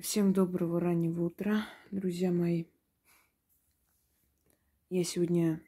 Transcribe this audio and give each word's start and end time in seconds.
Всем 0.00 0.32
доброго 0.32 0.78
раннего 0.78 1.24
утра, 1.24 1.66
друзья 1.90 2.30
мои. 2.30 2.66
Я 4.90 5.02
сегодня 5.02 5.60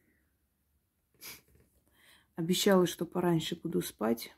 обещала, 2.36 2.86
что 2.86 3.06
пораньше 3.06 3.56
буду 3.56 3.82
спать. 3.82 4.32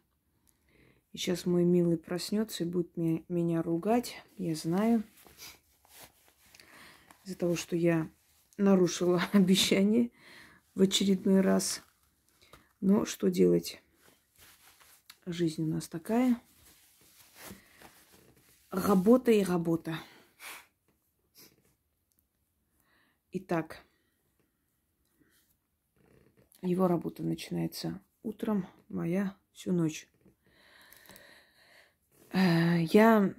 И 1.13 1.19
сейчас 1.19 1.45
мой 1.45 1.65
милый 1.65 1.99
проснется 1.99 2.65
и 2.65 2.67
будет 2.67 2.97
меня, 2.97 3.61
ругать. 3.61 4.17
Я 4.39 4.55
знаю. 4.55 5.05
Из-за 7.24 7.36
того, 7.36 7.54
что 7.54 7.77
я 7.77 8.11
нарушила 8.56 9.22
обещание 9.34 10.11
в 10.74 10.80
очередной 10.80 11.43
раз. 11.43 11.82
Но 12.80 13.04
что 13.04 13.29
делать? 13.29 13.82
Жизнь 15.27 15.62
у 15.64 15.66
нас 15.66 15.86
такая– 15.86 16.40
Работа 18.73 19.30
и 19.30 19.45
работа. 19.45 19.98
Итак, 23.33 23.83
его 26.62 26.88
работа 26.88 27.23
начинается 27.23 28.00
утром, 28.23 28.66
моя 28.88 29.37
всю 29.52 29.73
ночь. 29.73 30.09
Э, 32.33 32.83
я, 32.84 33.34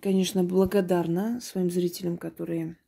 конечно, 0.00 0.42
благодарна 0.42 1.42
своим 1.42 1.70
зрителям, 1.70 2.16
которые 2.16 2.78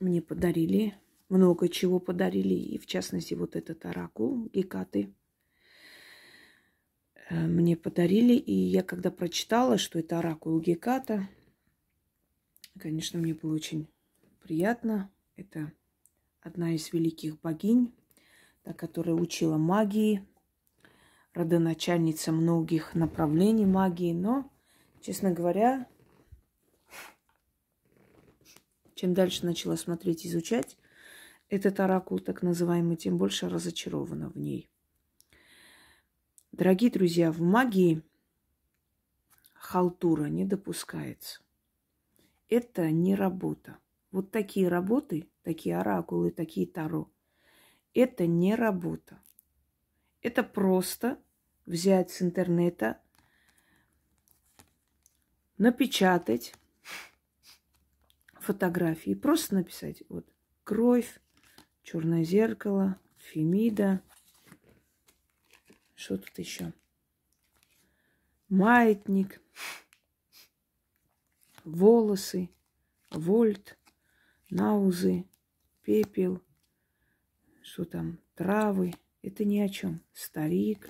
мне 0.00 0.22
подарили, 0.22 0.94
много 1.28 1.68
чего 1.68 2.00
подарили, 2.00 2.54
и 2.54 2.78
в 2.78 2.86
частности 2.86 3.34
вот 3.34 3.56
этот 3.56 3.84
оракул 3.84 4.48
Гекаты– 4.54 5.12
мне 7.30 7.76
подарили. 7.76 8.34
И 8.34 8.52
я 8.52 8.82
когда 8.82 9.10
прочитала, 9.10 9.78
что 9.78 9.98
это 9.98 10.18
оракул 10.18 10.60
Геката, 10.60 11.28
конечно, 12.78 13.18
мне 13.18 13.34
было 13.34 13.54
очень 13.54 13.88
приятно. 14.42 15.10
Это 15.36 15.72
одна 16.40 16.74
из 16.74 16.92
великих 16.92 17.40
богинь, 17.40 17.92
та, 18.62 18.72
которая 18.72 19.14
учила 19.14 19.56
магии, 19.56 20.24
родоначальница 21.34 22.32
многих 22.32 22.94
направлений 22.94 23.66
магии. 23.66 24.12
Но, 24.12 24.50
честно 25.00 25.32
говоря, 25.32 25.86
чем 28.94 29.14
дальше 29.14 29.44
начала 29.44 29.76
смотреть, 29.76 30.26
изучать 30.26 30.78
этот 31.48 31.80
оракул, 31.80 32.18
так 32.18 32.42
называемый, 32.42 32.96
тем 32.96 33.18
больше 33.18 33.48
разочарована 33.48 34.30
в 34.30 34.36
ней– 34.36 34.70
Дорогие 36.56 36.90
друзья, 36.90 37.30
в 37.30 37.42
магии 37.42 38.02
халтура 39.52 40.24
не 40.24 40.46
допускается. 40.46 41.42
Это 42.48 42.90
не 42.90 43.14
работа. 43.14 43.76
Вот 44.10 44.30
такие 44.30 44.68
работы, 44.68 45.28
такие 45.42 45.76
оракулы, 45.76 46.30
такие 46.30 46.66
таро, 46.66 47.12
это 47.92 48.26
не 48.26 48.54
работа. 48.54 49.20
Это 50.22 50.42
просто 50.42 51.20
взять 51.66 52.10
с 52.10 52.22
интернета, 52.22 53.02
напечатать 55.58 56.54
фотографии, 58.32 59.12
просто 59.12 59.56
написать 59.56 60.02
вот 60.08 60.26
кровь, 60.64 61.20
черное 61.82 62.24
зеркало, 62.24 62.98
фемида– 63.18 64.00
что 65.96 66.18
тут 66.18 66.38
еще? 66.38 66.72
Маятник, 68.48 69.40
волосы, 71.64 72.50
вольт, 73.10 73.76
наузы, 74.50 75.26
пепел, 75.82 76.40
что 77.62 77.84
там, 77.84 78.20
травы. 78.34 78.94
Это 79.22 79.44
ни 79.44 79.58
о 79.58 79.68
чем. 79.68 80.02
Старик, 80.12 80.88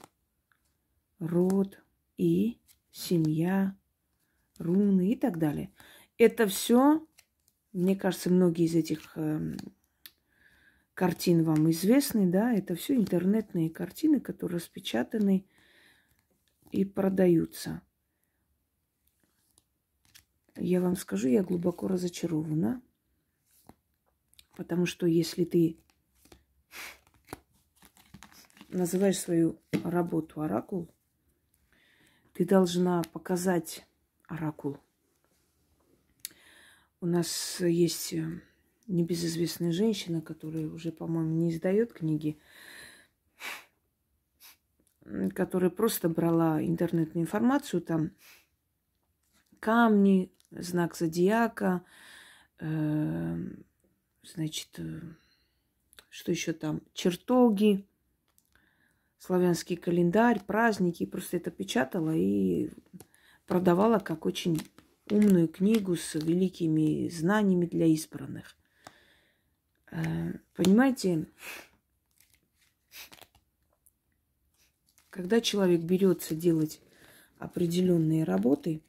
род 1.19 1.83
и 2.19 2.61
семья, 2.91 3.75
руны 4.59 5.13
и 5.13 5.17
так 5.17 5.39
далее. 5.39 5.73
Это 6.19 6.47
все, 6.47 7.07
мне 7.73 7.97
кажется, 7.97 8.29
многие 8.29 8.67
из 8.67 8.75
этих 8.75 9.17
эм, 9.17 9.57
картин 10.97 11.45
вам 11.45 11.71
известны, 11.71 12.27
да, 12.27 12.55
это 12.55 12.75
все 12.75 12.97
интернетные 12.97 13.69
картины, 13.69 14.19
которые 14.19 14.57
распечатаны 14.57 15.47
и 16.73 16.87
продаются. 16.87 17.83
Я 20.57 20.81
вам 20.81 20.97
скажу, 20.97 21.29
я 21.29 21.43
глубоко 21.43 21.87
разочарована, 21.87 22.81
потому 24.57 24.87
что 24.87 25.07
если 25.07 25.45
ты 25.45 25.79
называешь 28.71 29.19
свою 29.19 29.61
работу 29.85 30.41
оракул, 30.41 30.91
ты 32.33 32.47
должна 32.47 33.03
показать 33.13 33.87
оракул. 34.29 34.79
У 37.03 37.07
нас 37.07 37.61
есть 37.61 38.15
небезызвестная 38.87 39.73
женщина, 39.73 40.21
которая 40.21 40.67
уже, 40.67 40.93
по-моему, 40.93 41.31
не 41.35 41.51
издает 41.51 41.93
книги, 41.93 42.39
которая 45.35 45.71
просто 45.71 46.09
брала 46.09 46.63
интернетную 46.63 47.25
информацию, 47.25 47.81
там 47.81 48.11
камни, 49.61 50.33
знак 50.51 50.97
зодиака, 50.97 51.85
э, 52.59 53.37
значит, 54.23 54.81
что 56.09 56.31
еще 56.31 56.53
там, 56.53 56.83
чертоги, 56.93 57.87
славянский 59.19 59.77
календарь, 59.77 60.41
праздники, 60.45 61.07
просто 61.07 61.37
это 61.37 61.51
печатала 61.51 62.15
и 62.15 62.71
продавала 63.47 63.99
как 63.99 64.27
очень 64.27 64.61
умную 65.11 65.49
книгу 65.49 65.97
с 65.97 66.15
великими 66.15 67.09
знаниями 67.09 67.67
для 67.67 67.87
избранных. 67.87 68.57
Э, 69.97 70.35
понимаете, 70.55 71.27
когда 75.09 75.41
человек 75.41 75.81
берется 75.81 76.35
делать 76.35 76.83
определенные 77.39 78.25
работы, 78.25 78.83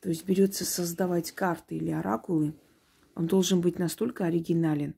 то 0.00 0.10
есть 0.10 0.26
берется 0.26 0.66
создавать 0.66 1.32
карты 1.32 1.76
или 1.76 1.90
оракулы, 1.90 2.54
он 3.14 3.26
должен 3.26 3.62
быть 3.62 3.78
настолько 3.78 4.26
оригинален, 4.26 4.94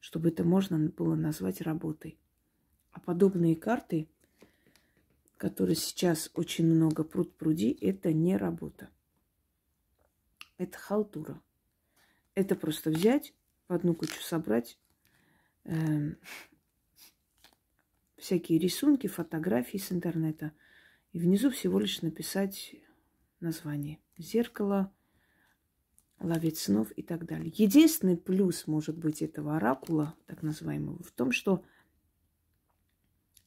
чтобы 0.00 0.30
это 0.30 0.42
можно 0.42 0.78
было 0.78 1.14
назвать 1.14 1.60
работой. 1.60 2.18
А 2.90 2.98
подобные 2.98 3.54
карты, 3.54 4.08
которые 5.36 5.76
сейчас 5.76 6.28
очень 6.34 6.66
много 6.66 7.04
пруд 7.04 7.36
пруди, 7.36 7.70
это 7.80 8.12
не 8.12 8.36
работа. 8.36 8.90
Это 10.58 10.76
халтура. 10.76 11.40
Это 12.34 12.56
просто 12.56 12.90
взять, 12.90 13.32
в 13.68 13.72
одну 13.72 13.94
кучу 13.94 14.20
собрать 14.22 14.78
э, 15.64 16.14
всякие 18.16 18.58
рисунки, 18.58 19.06
фотографии 19.06 19.78
с 19.78 19.92
интернета. 19.92 20.52
И 21.12 21.18
внизу 21.18 21.50
всего 21.50 21.78
лишь 21.78 22.02
написать 22.02 22.74
название. 23.40 23.98
Зеркало, 24.16 24.92
ловец 26.20 26.60
снов 26.60 26.90
и 26.92 27.02
так 27.02 27.26
далее. 27.26 27.52
Единственный 27.54 28.16
плюс, 28.16 28.66
может 28.66 28.96
быть, 28.96 29.22
этого 29.22 29.56
оракула, 29.56 30.16
так 30.26 30.42
называемого, 30.42 31.02
в 31.02 31.10
том, 31.10 31.32
что 31.32 31.64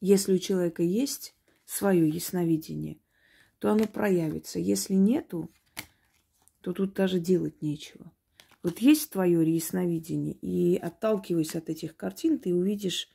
если 0.01 0.33
у 0.33 0.37
человека 0.37 0.83
есть 0.83 1.35
свое 1.65 2.07
ясновидение, 2.07 2.99
то 3.59 3.71
оно 3.71 3.87
проявится. 3.87 4.59
Если 4.59 4.93
нету, 4.93 5.49
то 6.61 6.73
тут 6.73 6.93
даже 6.93 7.19
делать 7.19 7.61
нечего. 7.61 8.11
Вот 8.65 8.79
есть 8.79 9.11
твое 9.11 9.47
ясновидение, 9.47 10.33
и 10.33 10.75
отталкиваясь 10.75 11.55
от 11.55 11.69
этих 11.69 11.95
картин, 11.95 12.39
ты 12.39 12.51
увидишь 12.51 13.11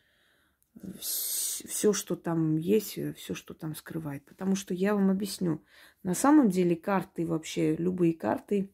все, 1.01 1.93
что 1.93 2.15
там 2.15 2.57
есть, 2.57 2.97
все, 3.17 3.35
что 3.35 3.53
там 3.53 3.75
скрывает. 3.75 4.25
Потому 4.27 4.55
что 4.55 4.75
я 4.75 4.95
вам 4.95 5.11
объясню. 5.11 5.61
На 6.05 6.15
самом 6.15 6.51
деле 6.51 6.77
карты 6.77 7.27
вообще, 7.27 7.75
любые 7.75 8.15
карты, 8.15 8.71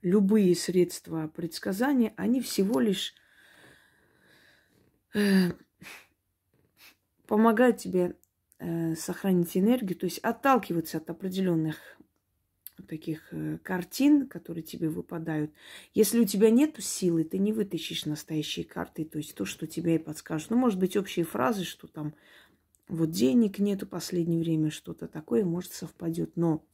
любые 0.00 0.56
средства 0.56 1.28
предсказания, 1.28 2.14
они 2.16 2.40
всего 2.40 2.80
лишь 2.80 3.12
э, 5.12 5.50
помогают 7.26 7.76
тебе 7.76 8.16
э, 8.58 8.94
сохранить 8.94 9.54
энергию, 9.54 9.98
то 9.98 10.06
есть 10.06 10.20
отталкиваться 10.20 10.96
от 10.96 11.10
определенных 11.10 11.76
таких 12.82 13.32
э, 13.32 13.58
картин, 13.62 14.26
которые 14.26 14.62
тебе 14.62 14.88
выпадают. 14.88 15.52
Если 15.94 16.18
у 16.18 16.24
тебя 16.24 16.50
нет 16.50 16.76
силы, 16.78 17.24
ты 17.24 17.38
не 17.38 17.52
вытащишь 17.52 18.06
настоящие 18.06 18.64
карты, 18.64 19.04
то 19.04 19.18
есть 19.18 19.34
то, 19.34 19.44
что 19.44 19.66
тебе 19.66 19.96
и 19.96 19.98
подскажут. 19.98 20.50
Ну, 20.50 20.56
может 20.56 20.78
быть, 20.78 20.96
общие 20.96 21.24
фразы, 21.24 21.64
что 21.64 21.86
там 21.86 22.14
вот 22.88 23.10
денег 23.10 23.58
нету 23.58 23.86
в 23.86 23.90
последнее 23.90 24.40
время, 24.40 24.70
что-то 24.70 25.06
такое, 25.06 25.44
может, 25.44 25.72
совпадет. 25.72 26.36
Но 26.36 26.64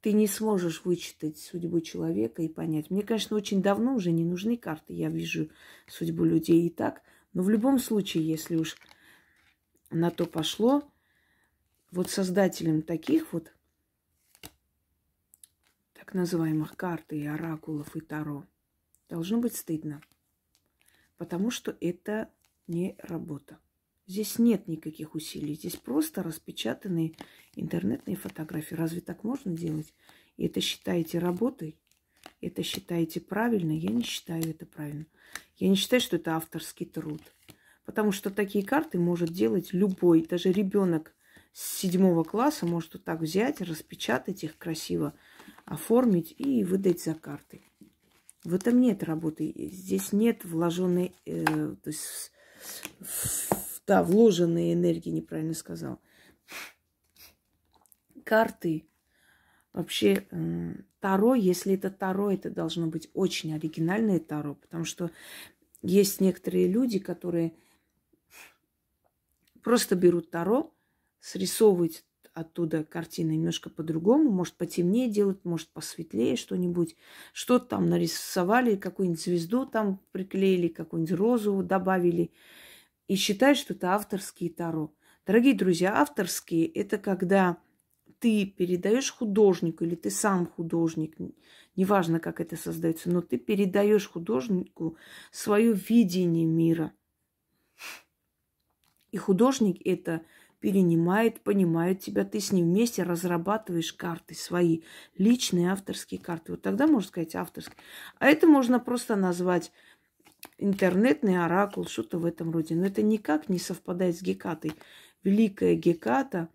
ты 0.00 0.12
не 0.12 0.26
сможешь 0.26 0.84
вычитать 0.84 1.38
судьбу 1.38 1.80
человека 1.80 2.42
и 2.42 2.48
понять. 2.48 2.90
Мне, 2.90 3.02
конечно, 3.02 3.36
очень 3.36 3.62
давно 3.62 3.94
уже 3.94 4.12
не 4.12 4.24
нужны 4.24 4.56
карты. 4.56 4.94
Я 4.94 5.08
вижу 5.08 5.50
судьбу 5.86 6.24
людей 6.24 6.66
и 6.66 6.70
так. 6.70 7.02
Но 7.32 7.42
в 7.42 7.50
любом 7.50 7.78
случае, 7.78 8.26
если 8.26 8.56
уж 8.56 8.76
на 9.90 10.10
то 10.10 10.26
пошло, 10.26 10.90
вот 11.90 12.10
создателем 12.10 12.82
таких 12.82 13.32
вот 13.32 13.52
так 15.94 16.14
называемых 16.14 16.76
карт 16.76 17.12
и 17.12 17.26
оракулов 17.26 17.94
и 17.96 18.00
таро 18.00 18.44
должно 19.08 19.38
быть 19.38 19.56
стыдно. 19.56 20.00
Потому 21.16 21.50
что 21.50 21.76
это 21.80 22.30
не 22.66 22.96
работа. 22.98 23.58
Здесь 24.06 24.38
нет 24.38 24.66
никаких 24.66 25.14
усилий. 25.14 25.54
Здесь 25.54 25.76
просто 25.76 26.22
распечатанные 26.22 27.14
интернетные 27.54 28.16
фотографии. 28.16 28.74
Разве 28.74 29.00
так 29.00 29.22
можно 29.22 29.52
делать? 29.52 29.92
И 30.36 30.46
это 30.46 30.60
считаете 30.60 31.18
работой? 31.18 31.76
Это 32.40 32.62
считаете 32.62 33.20
правильно? 33.20 33.72
Я 33.72 33.90
не 33.90 34.02
считаю 34.02 34.48
это 34.48 34.66
правильно. 34.66 35.06
Я 35.58 35.68
не 35.68 35.76
считаю, 35.76 36.00
что 36.00 36.16
это 36.16 36.34
авторский 36.34 36.86
труд. 36.86 37.22
Потому 37.84 38.12
что 38.12 38.30
такие 38.30 38.64
карты 38.64 38.98
может 38.98 39.30
делать 39.30 39.72
любой, 39.72 40.26
даже 40.26 40.50
ребенок 40.50 41.14
с 41.52 41.78
седьмого 41.78 42.24
класса 42.24 42.66
может 42.66 42.94
вот 42.94 43.04
так 43.04 43.20
взять, 43.20 43.60
распечатать 43.60 44.44
их 44.44 44.56
красиво, 44.56 45.14
оформить 45.64 46.34
и 46.38 46.64
выдать 46.64 47.02
за 47.02 47.14
карты. 47.14 47.62
В 48.44 48.54
этом 48.54 48.80
нет 48.80 49.02
работы. 49.02 49.52
Здесь 49.56 50.12
нет 50.12 50.44
вложенной, 50.44 51.14
э, 51.26 51.44
то 51.44 51.90
есть 51.90 52.32
да, 53.86 54.02
вложенные 54.02 54.74
энергии, 54.74 55.10
неправильно 55.10 55.54
сказал. 55.54 56.00
Карты. 58.24 58.86
Вообще, 59.72 60.26
Таро, 61.00 61.34
если 61.34 61.74
это 61.74 61.90
Таро, 61.90 62.30
это 62.30 62.50
должно 62.50 62.86
быть 62.86 63.08
очень 63.14 63.54
оригинальное 63.54 64.18
Таро, 64.18 64.54
потому 64.54 64.84
что 64.84 65.10
есть 65.82 66.20
некоторые 66.20 66.66
люди, 66.66 66.98
которые 66.98 67.52
просто 69.62 69.94
берут 69.96 70.30
Таро, 70.30 70.72
срисовывают 71.20 72.04
оттуда 72.32 72.84
картины 72.84 73.32
немножко 73.32 73.70
по-другому, 73.70 74.30
может 74.30 74.54
потемнее 74.54 75.10
делают, 75.10 75.44
может 75.44 75.68
посветлее 75.68 76.36
что-нибудь, 76.36 76.96
что-то 77.32 77.66
там 77.66 77.88
нарисовали, 77.88 78.76
какую-нибудь 78.76 79.22
звезду 79.22 79.66
там 79.66 80.00
приклеили, 80.12 80.68
какую-нибудь 80.68 81.16
розу 81.16 81.62
добавили– 81.62 82.32
и 83.10 83.16
считает, 83.16 83.56
что 83.56 83.74
это 83.74 83.94
авторские 83.94 84.50
таро. 84.50 84.94
Дорогие 85.26 85.54
друзья, 85.54 86.00
авторские– 86.00 86.66
это 86.74 86.96
когда 86.96 87.60
ты 88.20 88.46
передаешь 88.46 89.10
художнику 89.10 89.82
или 89.82 89.96
ты 89.96 90.10
сам 90.10 90.46
художник, 90.46 91.16
неважно, 91.74 92.20
как 92.20 92.40
это 92.40 92.56
создается, 92.56 93.10
но 93.10 93.20
ты 93.20 93.36
передаешь 93.36 94.08
художнику 94.08 94.96
свое 95.32 95.72
видение 95.72 96.46
мира. 96.46 96.92
И 99.10 99.16
художник 99.16 99.84
это 99.84 100.24
перенимает, 100.60 101.40
понимает 101.40 102.00
тебя, 102.00 102.24
ты 102.24 102.38
с 102.38 102.52
ним 102.52 102.66
вместе 102.66 103.02
разрабатываешь 103.02 103.92
карты 103.92 104.34
свои, 104.34 104.82
личные 105.16 105.72
авторские 105.72 106.20
карты. 106.20 106.52
Вот 106.52 106.62
тогда 106.62 106.86
можно 106.86 107.08
сказать 107.08 107.34
авторские. 107.34 107.76
А 108.18 108.26
это 108.26 108.46
можно 108.46 108.78
просто 108.78 109.16
назвать 109.16 109.72
интернетный 110.58 111.42
оракул, 111.42 111.86
что-то 111.86 112.18
в 112.18 112.26
этом 112.26 112.50
роде. 112.50 112.74
Но 112.74 112.86
это 112.86 113.02
никак 113.02 113.48
не 113.48 113.58
совпадает 113.58 114.16
с 114.16 114.22
Гекатой. 114.22 114.74
Великая 115.24 115.74
Геката, 115.74 116.48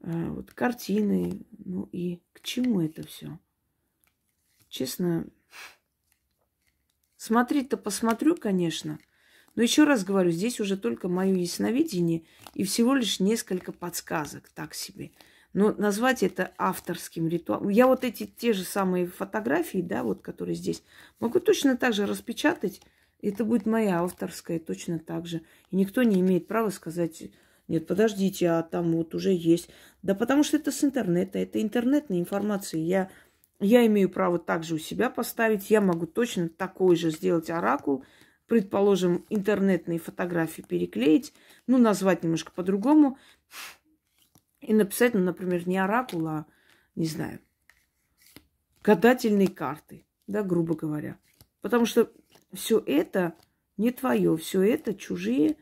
э, 0.00 0.28
вот 0.28 0.52
картины, 0.52 1.44
ну 1.64 1.88
и 1.92 2.20
к 2.32 2.42
чему 2.42 2.80
это 2.82 3.06
все? 3.06 3.38
Честно, 4.68 5.26
смотреть-то 7.16 7.76
посмотрю, 7.76 8.36
конечно. 8.36 8.98
Но 9.54 9.62
еще 9.62 9.84
раз 9.84 10.04
говорю, 10.04 10.30
здесь 10.30 10.60
уже 10.60 10.76
только 10.76 11.08
мое 11.08 11.34
ясновидение 11.34 12.22
и 12.54 12.64
всего 12.64 12.94
лишь 12.94 13.20
несколько 13.20 13.72
подсказок, 13.72 14.48
так 14.54 14.74
себе. 14.74 15.10
Но 15.52 15.72
назвать 15.72 16.22
это 16.22 16.52
авторским 16.56 17.28
ритуалом. 17.28 17.68
Я 17.68 17.86
вот 17.86 18.04
эти 18.04 18.24
те 18.24 18.54
же 18.54 18.64
самые 18.64 19.06
фотографии, 19.06 19.82
да, 19.82 20.02
вот 20.02 20.22
которые 20.22 20.54
здесь, 20.54 20.82
могу 21.20 21.40
точно 21.40 21.76
так 21.76 21.92
же 21.92 22.06
распечатать. 22.06 22.80
Это 23.20 23.44
будет 23.44 23.66
моя 23.66 24.02
авторская 24.02 24.58
точно 24.58 24.98
так 24.98 25.26
же. 25.26 25.42
И 25.70 25.76
никто 25.76 26.02
не 26.02 26.20
имеет 26.20 26.48
права 26.48 26.70
сказать, 26.70 27.30
нет, 27.68 27.86
подождите, 27.86 28.48
а 28.48 28.62
там 28.62 28.92
вот 28.92 29.14
уже 29.14 29.32
есть. 29.32 29.68
Да 30.02 30.14
потому 30.14 30.42
что 30.42 30.56
это 30.56 30.72
с 30.72 30.82
интернета, 30.82 31.38
это 31.38 31.60
интернетная 31.62 32.18
информация. 32.18 32.80
Я, 32.80 33.10
я 33.60 33.86
имею 33.86 34.10
право 34.10 34.38
также 34.38 34.74
у 34.74 34.78
себя 34.78 35.10
поставить. 35.10 35.70
Я 35.70 35.80
могу 35.80 36.06
точно 36.06 36.48
такой 36.48 36.96
же 36.96 37.10
сделать 37.10 37.50
оракул, 37.50 38.04
предположим, 38.52 39.24
интернетные 39.30 39.98
фотографии 39.98 40.60
переклеить, 40.60 41.32
ну, 41.66 41.78
назвать 41.78 42.22
немножко 42.22 42.52
по-другому 42.52 43.16
и 44.60 44.74
написать, 44.74 45.14
ну, 45.14 45.20
например, 45.20 45.66
не 45.66 45.78
оракул, 45.78 46.28
а, 46.28 46.44
не 46.94 47.06
знаю, 47.06 47.38
гадательные 48.82 49.48
карты, 49.48 50.04
да, 50.26 50.42
грубо 50.42 50.74
говоря. 50.74 51.16
Потому 51.62 51.86
что 51.86 52.12
все 52.52 52.78
это 52.86 53.32
не 53.78 53.90
твое, 53.90 54.36
все 54.36 54.60
это 54.60 54.92
чужие 54.92 55.56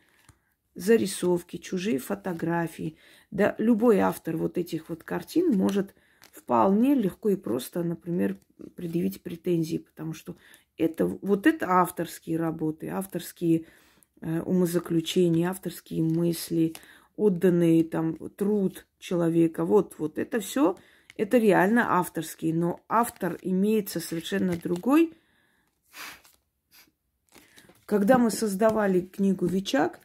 зарисовки, 0.74 1.58
чужие 1.58 2.00
фотографии. 2.00 2.96
Да, 3.30 3.54
любой 3.58 4.00
автор 4.00 4.36
вот 4.36 4.58
этих 4.58 4.88
вот 4.88 5.04
картин 5.04 5.56
может 5.56 5.94
вполне 6.32 6.96
легко 6.96 7.28
и 7.28 7.36
просто, 7.36 7.84
например, 7.84 8.36
предъявить 8.74 9.22
претензии, 9.22 9.78
потому 9.78 10.12
что 10.12 10.34
это, 10.80 11.06
вот 11.06 11.46
это 11.46 11.68
авторские 11.68 12.38
работы, 12.38 12.88
авторские 12.88 13.66
э, 14.20 14.40
умозаключения, 14.40 15.50
авторские 15.50 16.02
мысли, 16.02 16.74
отданный 17.16 17.84
там 17.84 18.16
труд 18.30 18.86
человека. 18.98 19.64
Вот, 19.64 19.96
вот 19.98 20.18
это 20.18 20.40
все, 20.40 20.76
это 21.16 21.38
реально 21.38 21.98
авторский, 21.98 22.52
но 22.52 22.80
автор 22.88 23.38
имеется 23.42 24.00
совершенно 24.00 24.56
другой. 24.56 25.12
Когда 27.84 28.18
мы 28.18 28.30
создавали 28.30 29.00
книгу 29.00 29.46
Вичак, 29.46 30.00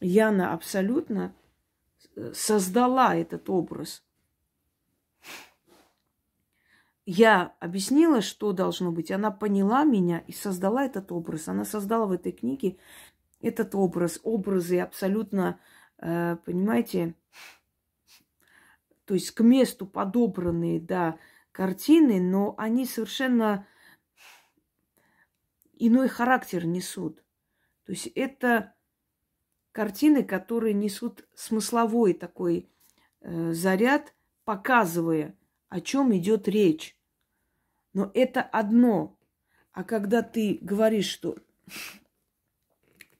Яна 0.00 0.52
абсолютно 0.52 1.34
создала 2.32 3.14
этот 3.14 3.48
образ. 3.50 4.02
Я 7.12 7.56
объяснила, 7.58 8.20
что 8.20 8.52
должно 8.52 8.92
быть. 8.92 9.10
Она 9.10 9.32
поняла 9.32 9.82
меня 9.82 10.20
и 10.28 10.32
создала 10.32 10.84
этот 10.84 11.10
образ. 11.10 11.48
Она 11.48 11.64
создала 11.64 12.06
в 12.06 12.12
этой 12.12 12.30
книге 12.30 12.76
этот 13.40 13.74
образ, 13.74 14.20
образы 14.22 14.78
абсолютно, 14.78 15.58
э, 15.98 16.36
понимаете, 16.44 17.16
то 19.06 19.14
есть 19.14 19.32
к 19.32 19.40
месту 19.40 19.88
подобранные, 19.88 20.80
да, 20.80 21.18
картины, 21.50 22.20
но 22.20 22.54
они 22.56 22.86
совершенно 22.86 23.66
иной 25.80 26.06
характер 26.06 26.64
несут. 26.64 27.24
То 27.86 27.90
есть 27.90 28.06
это 28.06 28.72
картины, 29.72 30.22
которые 30.22 30.74
несут 30.74 31.26
смысловой 31.34 32.14
такой 32.14 32.70
э, 33.20 33.52
заряд, 33.52 34.14
показывая, 34.44 35.36
о 35.68 35.80
чем 35.80 36.16
идет 36.16 36.46
речь. 36.46 36.96
Но 37.92 38.10
это 38.14 38.42
одно. 38.42 39.18
А 39.72 39.84
когда 39.84 40.22
ты 40.22 40.58
говоришь, 40.60 41.08
что 41.08 41.36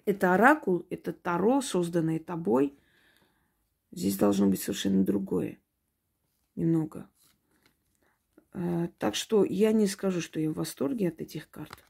это 0.05 0.35
оракул, 0.35 0.87
это 0.91 1.13
таро, 1.13 1.61
созданное 1.61 2.19
тобой. 2.19 2.77
Здесь 3.93 4.17
должно 4.17 4.47
быть 4.49 4.61
совершенно 4.61 5.05
другое. 5.05 5.59
Немного. 6.57 7.09
А, 8.53 8.89
так 8.99 9.15
что 9.15 9.45
я 9.45 9.73
не 9.73 9.87
скажу, 9.87 10.21
что 10.21 10.41
я 10.41 10.51
в 10.51 10.55
восторге 10.55 11.09
от 11.09 11.21
этих 11.21 11.51
карт. 11.51 11.85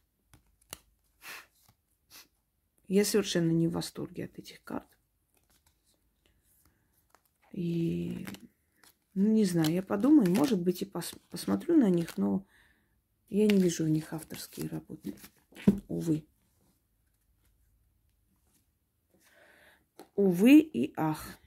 Я 2.88 3.04
совершенно 3.04 3.50
не 3.52 3.68
в 3.68 3.72
восторге 3.72 4.25
от 4.25 4.38
этих 4.38 4.62
карт. 4.64 4.87
И, 7.52 8.26
ну, 9.14 9.28
не 9.28 9.44
знаю, 9.44 9.72
я 9.72 9.82
подумаю, 9.82 10.30
может 10.30 10.60
быть, 10.60 10.82
и 10.82 10.84
пос 10.84 11.14
посмотрю 11.30 11.76
на 11.76 11.88
них, 11.88 12.16
но 12.16 12.44
я 13.30 13.46
не 13.46 13.58
вижу 13.58 13.84
в 13.84 13.88
них 13.88 14.12
авторские 14.12 14.68
работы. 14.68 15.14
Увы. 15.88 16.26
Увы 20.16 20.58
и 20.58 20.92
ах. 20.96 21.38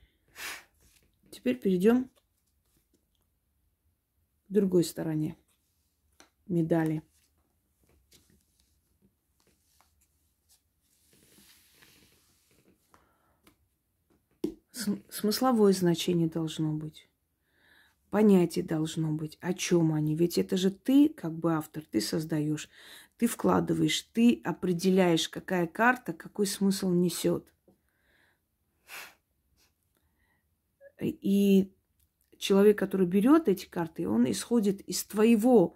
Теперь 1.30 1.60
перейдем 1.60 2.06
к 2.06 2.12
другой 4.48 4.84
стороне 4.84 5.38
медали. 6.48 7.04
Смысловое 15.10 15.74
значение 15.74 16.28
должно 16.28 16.74
быть. 16.74 17.08
Понятие 18.14 18.64
должно 18.64 19.12
быть, 19.12 19.40
о 19.42 19.56
чем 19.56 19.92
они. 19.92 20.14
Ведь 20.14 20.38
это 20.38 20.56
же 20.56 20.70
ты, 20.70 21.10
как 21.10 21.34
бы 21.34 21.56
автор, 21.56 21.84
ты 21.84 22.00
создаешь, 22.00 22.70
ты 23.18 23.26
вкладываешь, 23.26 24.04
ты 24.14 24.40
определяешь, 24.44 25.28
какая 25.28 25.66
карта, 25.66 26.14
какой 26.14 26.46
смысл 26.46 26.92
несет. 26.92 27.52
И 31.02 31.74
человек, 32.38 32.78
который 32.78 33.08
берет 33.08 33.48
эти 33.48 33.66
карты, 33.66 34.08
он 34.08 34.30
исходит 34.30 34.82
из 34.82 35.04
твоего 35.06 35.76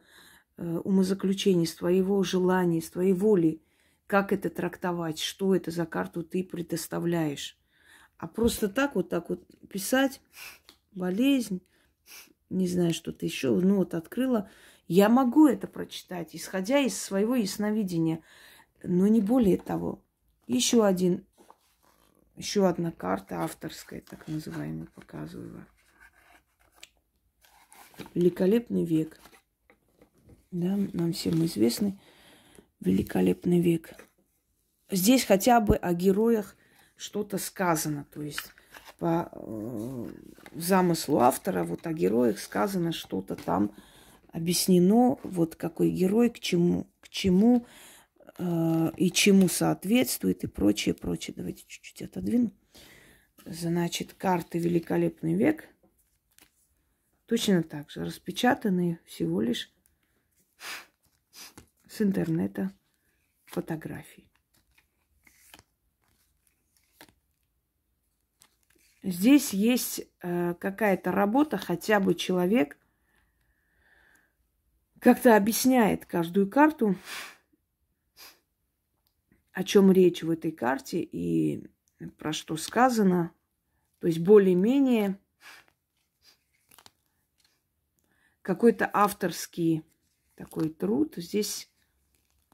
э, 0.58 0.78
умозаключения, 0.84 1.64
из 1.64 1.74
твоего 1.74 2.22
желания, 2.22 2.78
из 2.78 2.92
твоей 2.92 3.14
воли, 3.14 3.64
как 4.06 4.32
это 4.32 4.52
трактовать, 4.52 5.18
что 5.18 5.56
это 5.56 5.72
за 5.72 5.88
карту 5.88 6.22
ты 6.22 6.44
предоставляешь. 6.44 7.58
А 8.20 8.28
просто 8.28 8.70
так 8.70 8.94
вот 8.94 9.10
так 9.10 9.32
вот 9.32 9.44
писать 9.70 10.22
болезнь, 10.92 11.64
не 12.50 12.68
знаю, 12.68 12.94
что-то 12.94 13.26
еще, 13.26 13.54
ну 13.54 13.78
вот 13.78 13.94
открыла. 13.94 14.50
Я 14.88 15.10
могу 15.10 15.48
это 15.48 15.68
прочитать, 15.68 16.36
исходя 16.36 16.80
из 16.80 16.98
своего 17.00 17.36
ясновидения, 17.36 18.22
но 18.84 19.08
не 19.08 19.22
более 19.22 19.58
того. 19.58 20.02
Еще 20.48 20.86
один, 20.86 21.26
еще 22.36 22.68
одна 22.68 22.92
карта 22.92 23.44
авторская, 23.44 24.02
так 24.02 24.28
называемая, 24.28 24.88
показываю. 24.96 25.66
Великолепный 28.14 28.86
век. 28.86 29.20
Да, 30.52 30.78
нам 30.94 31.12
всем 31.12 31.44
известный 31.46 32.00
великолепный 32.80 33.60
век. 33.60 33.94
Здесь 34.90 35.26
хотя 35.26 35.60
бы 35.60 35.76
о 35.76 35.94
героях 35.94 36.56
что-то 36.96 37.38
сказано. 37.38 38.06
То 38.14 38.22
есть 38.22 38.54
по 38.98 39.30
э, 39.32 40.08
замыслу 40.56 41.20
автора 41.20 41.64
вот 41.64 41.86
о 41.86 41.94
героях 41.94 42.40
сказано 42.40 42.92
что-то 42.92 43.36
там 43.36 43.72
объяснено, 44.32 45.18
вот 45.24 45.56
какой 45.56 45.90
герой 45.92 46.30
к 46.30 46.40
чему, 46.40 46.88
к 47.02 47.10
чему 47.10 47.66
э, 48.38 48.92
и 48.98 49.12
чему 49.12 49.48
соответствует 49.48 50.44
и 50.44 50.48
прочее, 50.48 50.96
прочее. 50.96 51.34
Давайте 51.38 51.64
чуть-чуть 51.68 52.04
отодвину. 52.04 52.52
Значит, 53.46 54.14
карты 54.14 54.60
«Великолепный 54.60 55.34
век» 55.36 55.70
точно 57.28 57.64
так 57.64 57.90
же 57.90 58.04
распечатанные 58.04 59.00
всего 59.06 59.42
лишь 59.42 59.72
с 61.88 62.02
интернета 62.02 62.72
фотографий. 63.46 64.30
Здесь 69.10 69.54
есть 69.54 70.02
э, 70.22 70.54
какая-то 70.56 71.14
работа, 71.14 71.58
хотя 71.58 72.02
бы 72.02 72.14
человек 72.14 72.78
как-то 75.00 75.38
объясняет 75.38 76.06
каждую 76.06 76.50
карту, 76.50 76.94
о 79.54 79.64
чем 79.64 79.94
речь 79.94 80.24
в 80.24 80.30
этой 80.30 80.52
карте 80.52 81.00
и 81.00 81.70
про 82.18 82.34
что 82.34 82.58
сказано. 82.58 83.32
То 84.00 84.08
есть 84.08 84.20
более-менее 84.20 85.18
какой-то 88.42 88.90
авторский 88.92 89.86
такой 90.36 90.68
труд 90.68 91.14
здесь 91.16 91.72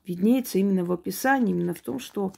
виднеется 0.05 0.59
именно 0.59 0.85
в 0.85 0.91
описании, 0.91 1.49
именно 1.49 1.73
в 1.73 1.81
том, 1.81 1.97
что 1.97 2.31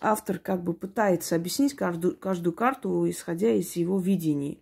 автор 0.00 0.38
как 0.38 0.62
бы 0.62 0.74
пытается 0.74 1.36
объяснить 1.36 1.74
каждую, 1.74 2.16
каждую 2.16 2.52
карту, 2.52 3.08
исходя 3.08 3.50
из 3.50 3.76
его 3.76 3.98
видений. 3.98 4.60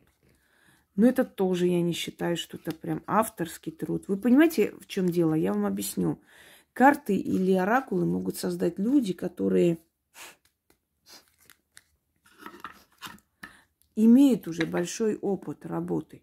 Но 0.95 1.07
это 1.07 1.25
тоже 1.25 1.67
я 1.67 1.81
не 1.81 1.93
считаю, 1.93 2.37
что 2.37 2.59
это 2.59 2.75
прям 2.75 3.03
авторский 3.07 3.73
труд. 3.73 4.05
Вы 4.09 4.17
понимаете, 4.17 4.75
в 4.79 4.87
чем 4.87 5.09
дело? 5.09 5.35
Я 5.35 5.53
вам 5.53 5.65
объясню. 5.65 6.21
Карты 6.75 7.17
или 7.17 7.53
оракулы 7.53 8.05
могут 8.05 8.37
создать 8.37 8.79
люди, 8.79 9.13
которые 9.13 9.79
имеют 13.97 14.49
уже 14.49 14.67
большой 14.67 15.17
опыт 15.17 15.67
работы. 15.67 16.23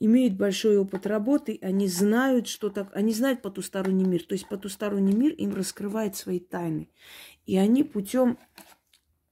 Имеют 0.00 0.34
большой 0.34 0.78
опыт 0.78 1.06
работы, 1.06 1.58
они 1.60 1.86
знают, 1.86 2.48
что 2.48 2.70
так, 2.70 2.90
они 2.96 3.12
знают 3.12 3.42
потусторонний 3.42 4.06
мир. 4.06 4.24
То 4.24 4.32
есть 4.32 4.48
потусторонний 4.48 5.14
мир 5.14 5.32
им 5.34 5.54
раскрывает 5.54 6.16
свои 6.16 6.40
тайны. 6.40 6.88
И 7.46 7.56
они 7.56 7.84
путем 7.84 8.38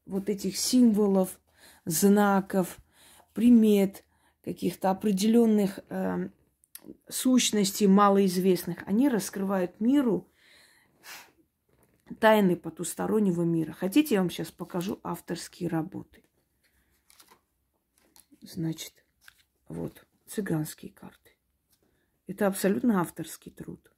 вот 0.05 0.29
этих 0.29 0.57
символов, 0.57 1.41
знаков, 1.85 2.77
примет, 3.33 4.05
каких-то 4.45 4.91
определенных 4.91 5.81
э, 5.89 6.31
сущностей 7.09 7.87
малоизвестных, 7.87 8.79
они 8.87 9.09
раскрывают 9.09 9.81
миру 9.81 10.27
тайны 12.21 12.57
потустороннего 12.57 13.43
мира. 13.43 13.73
Хотите, 13.73 14.15
я 14.15 14.21
вам 14.21 14.31
сейчас 14.31 14.51
покажу 14.51 15.01
авторские 15.03 15.69
работы? 15.69 16.23
Значит, 18.41 19.05
вот 19.69 20.08
цыганские 20.29 20.93
карты. 20.93 21.33
Это 22.27 22.47
абсолютно 22.47 23.01
авторский 23.01 23.51
труд. 23.51 23.91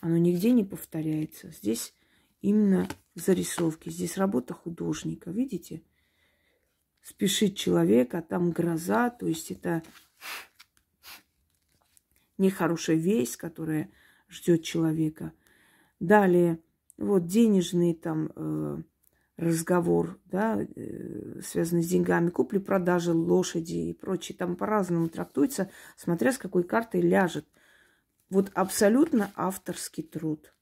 Оно 0.00 0.16
нигде 0.16 0.52
не 0.52 0.64
повторяется. 0.64 1.50
Здесь 1.50 1.94
именно 2.40 2.88
зарисовки. 3.14 3.90
Здесь 3.90 4.16
работа 4.16 4.54
художника. 4.54 5.30
Видите? 5.30 5.82
Спешит 7.02 7.56
человек, 7.56 8.14
а 8.14 8.22
там 8.22 8.52
гроза. 8.52 9.10
То 9.10 9.26
есть 9.26 9.50
это 9.50 9.82
нехорошая 12.38 12.96
весть, 12.96 13.36
которая 13.36 13.90
ждет 14.28 14.62
человека. 14.62 15.32
Далее, 15.98 16.62
вот 16.96 17.26
денежные 17.26 17.94
там 17.94 18.30
э, 18.36 18.82
разговор, 19.38 20.18
да, 20.26 20.60
э, 20.60 21.40
связанный 21.42 21.84
с 21.84 21.88
деньгами, 21.88 22.28
купли-продажи 22.28 23.12
лошади 23.12 23.76
и 23.76 23.94
прочее, 23.94 24.36
там 24.36 24.56
по-разному 24.56 25.08
трактуется, 25.08 25.70
смотря 25.96 26.32
с 26.32 26.38
какой 26.38 26.64
картой 26.64 27.00
ляжет. 27.00 27.46
Вот 28.30 28.50
абсолютно 28.54 29.30
авторский 29.36 30.02
труд. 30.02 30.52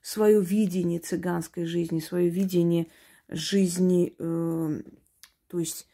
Свое 0.00 0.42
видение 0.42 0.98
цыганской 0.98 1.64
жизни, 1.64 2.00
свое 2.00 2.28
видение 2.28 2.88
жизни, 3.28 4.14
э, 4.18 4.82
то 5.46 5.58
есть 5.60 5.86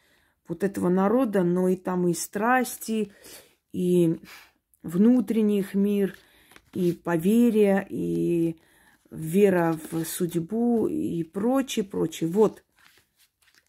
вот 0.47 0.63
этого 0.63 0.89
народа, 0.89 1.43
но 1.43 1.69
и 1.69 1.75
там 1.75 2.07
и 2.07 2.15
страсти, 2.15 3.13
и 3.71 4.19
внутренний 4.81 5.59
их 5.59 5.75
мир, 5.75 6.17
и 6.73 6.93
поверья, 6.93 7.85
и 7.87 8.57
вера 9.11 9.77
в 9.91 10.05
судьбу 10.05 10.87
и 10.87 11.23
прочее, 11.23 11.85
прочее. 11.85 12.29
Вот, 12.29 12.63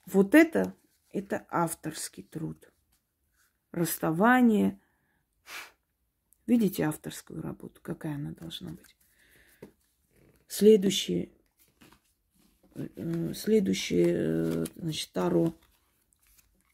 вот 0.07 0.35
это, 0.35 0.75
это 1.11 1.45
авторский 1.51 2.23
труд. 2.23 2.73
Расставание. 3.73 4.81
Видите 6.47 6.85
авторскую 6.85 7.43
работу, 7.43 7.81
какая 7.83 8.15
она 8.15 8.33
должна 8.33 8.71
быть. 8.71 8.97
Следующее, 10.47 11.31
э, 12.75 13.33
следующее, 13.35 14.07
э, 14.09 14.65
значит, 14.77 15.11
Таро, 15.13 15.55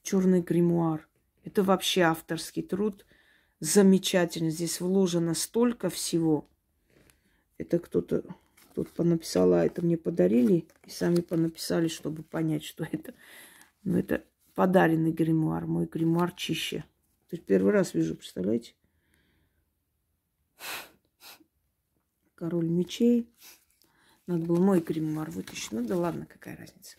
черный 0.02 0.40
гримуар. 0.40 1.08
Это 1.44 1.62
вообще 1.62 2.02
авторский 2.02 2.62
труд. 2.62 3.06
Замечательно. 3.60 4.50
Здесь 4.50 4.80
вложено 4.80 5.34
столько 5.34 5.90
всего. 5.90 6.48
Это 7.56 7.78
кто-то 7.78 8.24
тут 8.78 8.92
понаписала, 8.92 9.66
это 9.66 9.82
мне 9.82 9.96
подарили, 9.96 10.64
и 10.84 10.90
сами 10.90 11.20
понаписали, 11.20 11.88
чтобы 11.88 12.22
понять, 12.22 12.62
что 12.62 12.84
это. 12.84 13.12
Но 13.82 13.98
это 13.98 14.24
подаренный 14.54 15.10
гримуар, 15.10 15.66
мой 15.66 15.86
гримуар 15.86 16.30
чище. 16.30 16.84
То 17.28 17.34
есть 17.34 17.44
первый 17.44 17.72
раз 17.72 17.92
вижу, 17.92 18.14
представляете? 18.14 18.74
Король 22.36 22.68
мечей. 22.68 23.28
Надо 24.28 24.44
было 24.44 24.60
мой 24.60 24.80
гримуар 24.80 25.28
вытащить. 25.28 25.72
Ну 25.72 25.84
да 25.84 25.96
ладно, 25.96 26.26
какая 26.26 26.56
разница. 26.56 26.96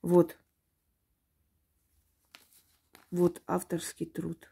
Вот. 0.00 0.38
Вот 3.10 3.42
авторский 3.46 4.06
труд. 4.06 4.48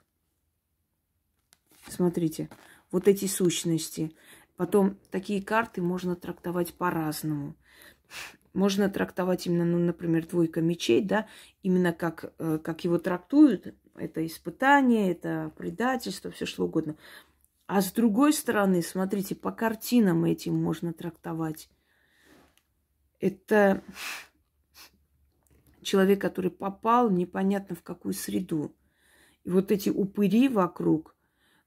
Смотрите, 1.88 2.50
вот 2.90 3.09
эти 3.09 3.25
сущности. 3.25 4.14
Потом 4.56 4.99
такие 5.11 5.42
карты 5.42 5.82
можно 5.82 6.14
трактовать 6.14 6.75
по-разному. 6.75 7.56
Можно 8.52 8.90
трактовать 8.90 9.47
именно, 9.47 9.64
ну, 9.64 9.78
например, 9.78 10.26
двойка 10.26 10.61
мечей, 10.61 11.02
да, 11.02 11.26
именно 11.62 11.92
как, 11.92 12.35
э, 12.38 12.59
как 12.62 12.85
его 12.85 12.99
трактуют. 12.99 13.75
Это 13.94 14.25
испытание, 14.26 15.11
это 15.11 15.52
предательство, 15.56 16.30
все 16.30 16.44
что 16.44 16.64
угодно. 16.64 16.97
А 17.66 17.80
с 17.80 17.92
другой 17.92 18.35
стороны, 18.35 18.82
смотрите, 18.82 19.35
по 19.35 19.52
картинам 19.52 20.25
этим 20.25 20.62
можно 20.62 20.92
трактовать. 20.92 21.71
Это 23.21 23.82
человек, 25.80 26.21
который 26.21 26.50
попал 26.50 27.11
непонятно 27.11 27.75
в 27.75 27.82
какую 27.82 28.12
среду. 28.12 28.75
И 29.44 29.50
вот 29.50 29.73
эти 29.73 29.88
упыри 29.88 30.49
вокруг, 30.49 31.16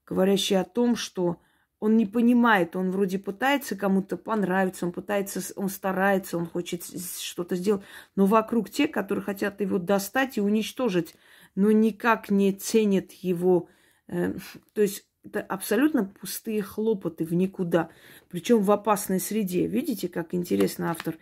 говорящие 0.06 0.60
о 0.60 0.64
том, 0.64 0.94
что 0.94 1.40
он 1.78 1.96
не 1.96 2.06
понимает, 2.06 2.74
он 2.74 2.90
вроде 2.90 3.18
пытается 3.18 3.76
кому-то 3.76 4.16
понравиться, 4.16 4.86
он 4.86 4.92
пытается, 4.92 5.40
он 5.56 5.68
старается, 5.68 6.38
он 6.38 6.46
хочет 6.46 6.84
что-то 6.84 7.54
сделать, 7.56 7.82
но 8.14 8.24
вокруг 8.26 8.70
те, 8.70 8.88
которые 8.88 9.22
хотят 9.22 9.60
его 9.60 9.78
достать 9.78 10.38
и 10.38 10.40
уничтожить, 10.40 11.14
но 11.54 11.70
никак 11.70 12.30
не 12.30 12.52
ценят 12.52 13.12
его. 13.12 13.68
Э, 14.08 14.34
то 14.72 14.82
есть 14.82 15.06
это 15.22 15.40
абсолютно 15.42 16.04
пустые 16.04 16.62
хлопоты 16.62 17.24
в 17.24 17.34
никуда, 17.34 17.90
причем 18.28 18.62
в 18.62 18.70
опасной 18.70 19.20
среде. 19.20 19.66
Видите, 19.66 20.08
как 20.08 20.34
интересно 20.34 20.90
автор. 20.90 21.18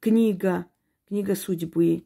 Книга, 0.00 0.66
книга 1.08 1.34
судьбы, 1.36 2.04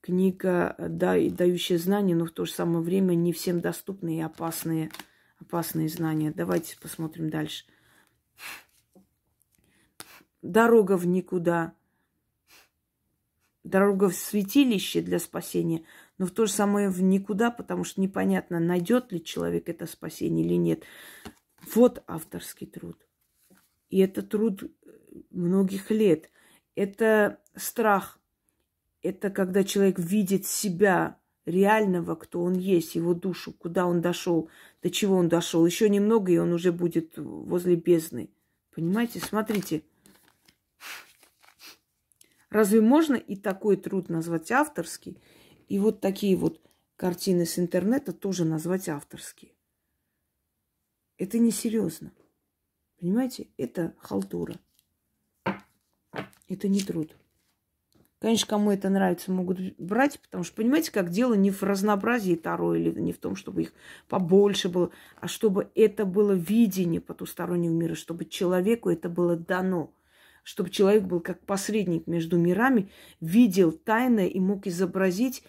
книга, 0.00 0.76
да, 0.78 1.14
дающая 1.30 1.78
знания, 1.78 2.14
но 2.14 2.26
в 2.26 2.30
то 2.30 2.44
же 2.44 2.52
самое 2.52 2.80
время 2.80 3.14
не 3.14 3.32
всем 3.32 3.60
доступные 3.60 4.18
и 4.18 4.22
опасные 4.22 4.90
опасные 5.38 5.88
знания. 5.88 6.32
Давайте 6.32 6.78
посмотрим 6.78 7.30
дальше. 7.30 7.64
Дорога 10.42 10.96
в 10.96 11.06
никуда. 11.06 11.74
Дорога 13.62 14.10
в 14.10 14.14
святилище 14.14 15.00
для 15.00 15.18
спасения, 15.18 15.84
но 16.18 16.26
в 16.26 16.32
то 16.32 16.44
же 16.44 16.52
самое 16.52 16.90
в 16.90 17.00
никуда, 17.00 17.50
потому 17.50 17.82
что 17.82 18.02
непонятно, 18.02 18.60
найдет 18.60 19.10
ли 19.10 19.24
человек 19.24 19.70
это 19.70 19.86
спасение 19.86 20.44
или 20.44 20.56
нет. 20.56 20.84
Вот 21.74 22.04
авторский 22.06 22.66
труд. 22.66 23.06
И 23.88 24.00
это 24.00 24.22
труд 24.22 24.64
многих 25.30 25.90
лет. 25.90 26.30
Это 26.74 27.40
страх. 27.56 28.20
Это 29.00 29.30
когда 29.30 29.64
человек 29.64 29.98
видит 29.98 30.46
себя 30.46 31.18
реального, 31.46 32.14
кто 32.14 32.42
он 32.42 32.54
есть, 32.54 32.94
его 32.94 33.14
душу, 33.14 33.52
куда 33.52 33.86
он 33.86 34.00
дошел, 34.00 34.48
до 34.82 34.90
чего 34.90 35.16
он 35.16 35.28
дошел. 35.28 35.64
Еще 35.64 35.88
немного, 35.88 36.32
и 36.32 36.38
он 36.38 36.52
уже 36.52 36.72
будет 36.72 37.16
возле 37.16 37.76
бездны. 37.76 38.30
Понимаете? 38.74 39.20
Смотрите. 39.20 39.82
Разве 42.50 42.80
можно 42.80 43.16
и 43.16 43.36
такой 43.36 43.76
труд 43.76 44.08
назвать 44.08 44.50
авторский? 44.50 45.20
И 45.68 45.78
вот 45.78 46.00
такие 46.00 46.36
вот 46.36 46.60
картины 46.96 47.46
с 47.46 47.58
интернета 47.58 48.12
тоже 48.12 48.44
назвать 48.44 48.88
авторские. 48.88 49.52
Это 51.18 51.38
несерьезно. 51.38 52.12
Понимаете? 52.98 53.48
Это 53.56 53.94
халтура. 53.98 54.58
Это 56.48 56.68
не 56.68 56.80
труд. 56.80 57.16
Конечно, 58.20 58.46
кому 58.46 58.70
это 58.70 58.88
нравится, 58.88 59.30
могут 59.30 59.58
брать, 59.78 60.18
потому 60.20 60.44
что, 60.44 60.56
понимаете, 60.56 60.90
как 60.90 61.10
дело 61.10 61.34
не 61.34 61.50
в 61.50 61.62
разнообразии 61.62 62.36
Таро 62.36 62.74
или 62.74 62.90
не 62.98 63.12
в 63.12 63.18
том, 63.18 63.36
чтобы 63.36 63.62
их 63.62 63.72
побольше 64.08 64.70
было, 64.70 64.90
а 65.20 65.28
чтобы 65.28 65.68
это 65.74 66.06
было 66.06 66.32
видение 66.32 67.02
потустороннего 67.02 67.72
мира, 67.72 67.94
чтобы 67.94 68.24
человеку 68.24 68.88
это 68.88 69.10
было 69.10 69.36
дано, 69.36 69.92
чтобы 70.42 70.70
человек 70.70 71.02
был 71.02 71.20
как 71.20 71.40
посредник 71.40 72.06
между 72.06 72.38
мирами, 72.38 72.88
видел 73.20 73.72
тайное 73.72 74.26
и 74.26 74.40
мог 74.40 74.66
изобразить, 74.66 75.42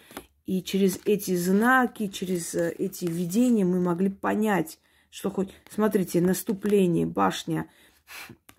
и 0.45 0.62
через 0.62 1.00
эти 1.05 1.36
знаки, 1.36 2.07
через 2.07 2.55
э, 2.55 2.74
эти 2.77 3.05
видения 3.05 3.65
мы 3.65 3.79
могли 3.79 4.10
понять, 4.10 4.79
что 5.10 5.31
хоть, 5.31 5.50
смотрите, 5.69 6.22
наступление, 6.22 7.05
башня, 7.05 7.67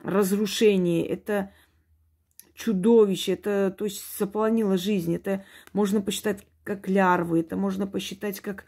разрушение, 0.02 1.06
это 1.06 1.52
чудовище, 2.56 3.32
это, 3.34 3.75
то 3.76 3.84
есть, 3.84 4.02
заполонило 4.19 4.76
жизнь. 4.76 5.14
Это 5.14 5.45
можно 5.73 6.00
посчитать 6.00 6.47
как 6.64 6.88
лярвы, 6.88 7.40
это 7.40 7.56
можно 7.56 7.86
посчитать 7.86 8.40
как 8.40 8.64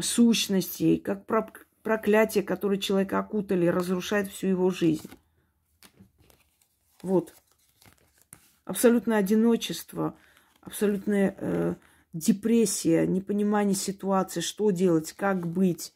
сущности, 0.00 0.96
как 0.96 1.26
проклятие, 1.82 2.44
которое 2.44 2.78
человека 2.78 3.18
окутали, 3.18 3.66
разрушает 3.66 4.28
всю 4.28 4.46
его 4.48 4.70
жизнь. 4.70 5.10
Вот. 7.02 7.34
Абсолютное 8.64 9.18
одиночество, 9.18 10.16
абсолютная 10.60 11.36
э, 11.38 11.74
депрессия, 12.12 13.06
непонимание 13.06 13.76
ситуации, 13.76 14.40
что 14.40 14.70
делать, 14.70 15.12
как 15.12 15.46
быть. 15.46 15.92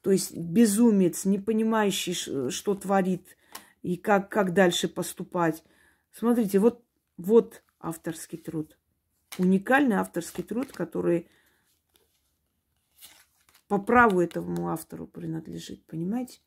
То 0.00 0.10
есть 0.10 0.36
безумец, 0.36 1.24
не 1.24 1.38
понимающий, 1.38 2.50
что 2.50 2.74
творит 2.74 3.36
и 3.82 3.96
как, 3.96 4.30
как 4.30 4.52
дальше 4.52 4.88
поступать. 4.88 5.62
Смотрите, 6.12 6.58
вот, 6.58 6.84
вот 7.16 7.62
авторский 7.80 8.38
труд. 8.38 8.78
Уникальный 9.38 9.96
авторский 9.96 10.44
труд, 10.44 10.70
который 10.72 11.28
по 13.66 13.78
праву 13.78 14.20
этому 14.20 14.68
автору 14.68 15.06
принадлежит, 15.06 15.84
понимаете? 15.86 16.40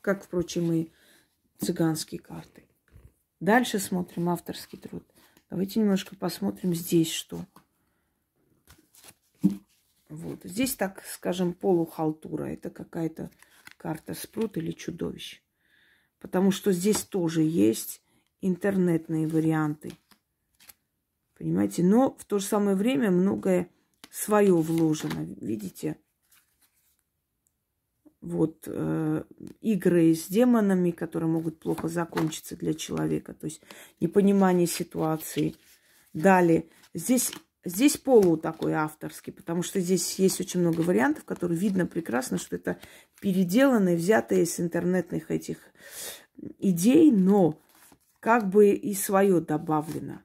Как, 0.00 0.24
впрочем, 0.24 0.72
и 0.72 0.90
цыганские 1.58 2.20
карты. 2.20 2.66
Дальше 3.38 3.78
смотрим 3.78 4.28
авторский 4.28 4.78
труд. 4.78 5.04
Давайте 5.50 5.78
немножко 5.78 6.16
посмотрим 6.16 6.74
здесь 6.74 7.12
что. 7.12 7.44
Вот. 10.08 10.40
Здесь, 10.42 10.74
так 10.74 11.04
скажем, 11.04 11.54
полухалтура. 11.54 12.46
Это 12.46 12.70
какая-то 12.70 13.30
карта 13.76 14.14
спрут 14.14 14.56
или 14.56 14.72
чудовище 14.72 15.40
потому 16.20 16.50
что 16.50 16.72
здесь 16.72 17.02
тоже 17.02 17.42
есть 17.42 18.02
интернетные 18.40 19.26
варианты. 19.26 19.92
Понимаете? 21.36 21.82
Но 21.82 22.16
в 22.18 22.24
то 22.24 22.38
же 22.38 22.44
самое 22.44 22.76
время 22.76 23.10
многое 23.10 23.70
свое 24.10 24.54
вложено. 24.54 25.24
Видите? 25.40 25.96
Вот 28.20 28.64
э, 28.66 29.24
игры 29.60 30.14
с 30.14 30.26
демонами, 30.26 30.90
которые 30.90 31.30
могут 31.30 31.60
плохо 31.60 31.86
закончиться 31.86 32.56
для 32.56 32.74
человека. 32.74 33.34
То 33.34 33.44
есть 33.44 33.62
непонимание 34.00 34.66
ситуации. 34.66 35.54
Далее. 36.12 36.68
Здесь 36.94 37.32
Здесь 37.68 37.98
полу 37.98 38.38
такой 38.38 38.72
авторский, 38.72 39.30
потому 39.30 39.62
что 39.62 39.78
здесь 39.78 40.18
есть 40.18 40.40
очень 40.40 40.60
много 40.60 40.80
вариантов, 40.80 41.24
которые 41.24 41.58
видно 41.58 41.84
прекрасно, 41.84 42.38
что 42.38 42.56
это 42.56 42.78
переделанные, 43.20 43.94
взятые 43.94 44.46
с 44.46 44.58
интернетных 44.58 45.30
этих 45.30 45.58
идей, 46.58 47.12
но 47.12 47.60
как 48.20 48.48
бы 48.48 48.70
и 48.70 48.94
свое 48.94 49.42
добавлено. 49.42 50.22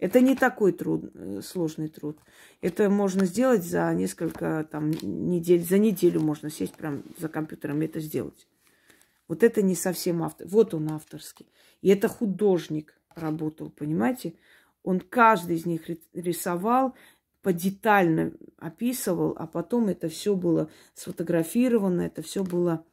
Это 0.00 0.20
не 0.20 0.34
такой 0.34 0.72
труд, 0.72 1.12
э, 1.14 1.40
сложный 1.40 1.86
труд. 1.86 2.18
Это 2.60 2.90
можно 2.90 3.24
сделать 3.24 3.62
за 3.62 3.94
несколько 3.94 4.66
там, 4.68 4.90
недель. 4.90 5.62
За 5.62 5.78
неделю 5.78 6.20
можно 6.20 6.50
сесть 6.50 6.74
прям 6.74 7.04
за 7.16 7.28
компьютером 7.28 7.80
и 7.80 7.84
это 7.84 8.00
сделать. 8.00 8.48
Вот 9.28 9.44
это 9.44 9.62
не 9.62 9.76
совсем 9.76 10.24
автор. 10.24 10.48
Вот 10.48 10.74
он 10.74 10.90
авторский. 10.90 11.46
И 11.80 11.90
это 11.90 12.08
художник 12.08 12.92
работал, 13.14 13.70
понимаете? 13.70 14.34
Он 14.82 15.00
каждый 15.00 15.56
из 15.56 15.66
них 15.66 15.88
рисовал, 16.12 16.94
подетально 17.42 18.32
описывал, 18.58 19.34
а 19.38 19.46
потом 19.46 19.88
это 19.88 20.08
все 20.08 20.34
было 20.34 20.70
сфотографировано, 20.94 22.02
это 22.02 22.22
все 22.22 22.44
было 22.44 22.84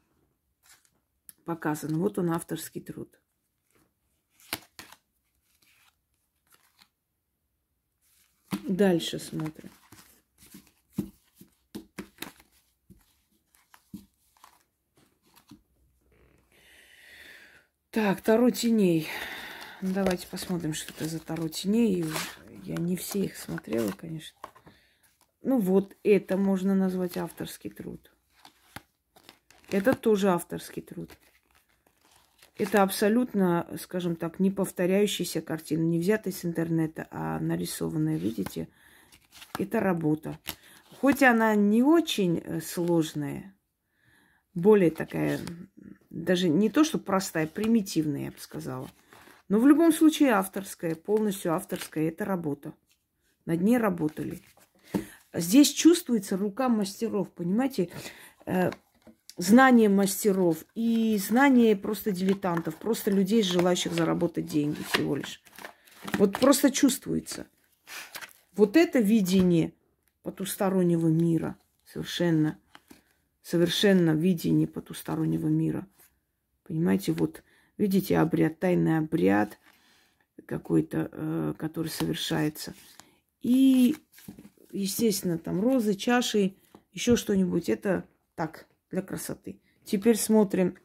показано. 1.46 1.98
Вот 1.98 2.18
он 2.20 2.32
авторский 2.32 2.82
труд. 2.82 3.20
Дальше 8.68 9.18
смотрим. 9.18 9.72
Так, 17.90 18.22
Таро 18.22 18.52
теней. 18.52 19.08
Давайте 19.82 20.28
посмотрим, 20.28 20.74
что 20.74 20.92
это 20.92 21.08
за 21.08 21.20
Таро 21.20 21.48
теней. 21.48 22.04
Я 22.66 22.76
не 22.76 22.98
все 22.98 23.20
их 23.24 23.38
смотрела, 23.38 23.90
конечно. 23.92 24.38
Ну 25.42 25.58
вот, 25.58 25.96
это 26.04 26.36
можно 26.36 26.76
назвать 26.76 27.16
авторский 27.16 27.70
труд. 27.70 28.12
Это 29.72 29.94
тоже 29.94 30.32
авторский 30.32 30.82
труд. 30.82 31.10
Это 32.58 32.84
абсолютно, 32.84 33.70
скажем 33.80 34.18
так, 34.18 34.42
не 34.42 34.52
повторяющаяся 34.52 35.42
картина, 35.42 35.84
не 35.84 35.98
взятая 35.98 36.34
с 36.34 36.44
интернета, 36.44 37.08
а 37.10 37.40
нарисованная, 37.40 38.18
видите? 38.18 38.68
Это 39.58 39.80
работа. 39.80 40.38
Хоть 41.00 41.24
она 41.24 41.56
не 41.56 41.84
очень 41.84 42.40
э, 42.40 42.60
сложная, 42.60 43.56
более 44.54 44.92
такая, 44.92 45.40
даже 46.10 46.50
не 46.50 46.70
то, 46.70 46.84
что 46.84 46.98
простая, 47.00 47.48
примитивная, 47.48 48.26
я 48.26 48.32
бы 48.32 48.40
сказала– 48.40 48.90
но 49.50 49.60
в 49.60 49.68
любом 49.68 49.92
случае 49.92 50.30
авторская, 50.32 50.96
полностью 50.96 51.54
авторская, 51.54 52.08
это 52.08 52.24
работа. 52.24 52.74
Над 53.46 53.62
ней 53.62 53.78
работали. 53.78 54.42
Здесь 55.34 55.72
чувствуется 55.72 56.38
рука 56.38 56.70
мастеров, 56.70 57.32
понимаете? 57.32 57.90
Э, 58.46 58.72
знание 59.38 59.90
мастеров 59.90 60.66
и 60.76 61.18
знание 61.18 61.76
просто 61.76 62.12
дилетантов, 62.12 62.76
просто 62.78 63.10
людей, 63.10 63.42
желающих 63.42 63.94
заработать 63.94 64.46
деньги 64.46 64.84
всего 64.92 65.16
лишь. 65.16 65.42
Вот 66.14 66.40
просто 66.40 66.72
чувствуется. 66.72 67.48
Вот 68.56 68.78
это 68.78 69.00
видение 69.00 69.74
потустороннего 70.22 71.08
мира 71.08 71.58
совершенно, 71.86 72.60
совершенно 73.42 74.12
видение 74.12 74.68
потустороннего 74.68 75.48
мира. 75.48 75.88
Понимаете, 76.68 77.14
вот 77.14 77.44
видите 77.80 78.20
обряд, 78.20 78.60
тайный 78.60 79.00
обряд 79.00 79.58
какой-то, 80.46 81.10
э, 81.12 81.54
который 81.58 81.88
совершается. 81.88 82.76
И, 83.42 83.96
естественно, 84.72 85.38
там 85.40 85.62
розы, 85.62 85.96
чаши, 85.96 86.56
еще 86.92 87.16
что-нибудь. 87.16 87.70
Это 87.70 88.06
так, 88.36 88.68
для 88.92 89.02
красоты. 89.02 89.60
Теперь 89.86 90.18
смотрим 90.18 90.78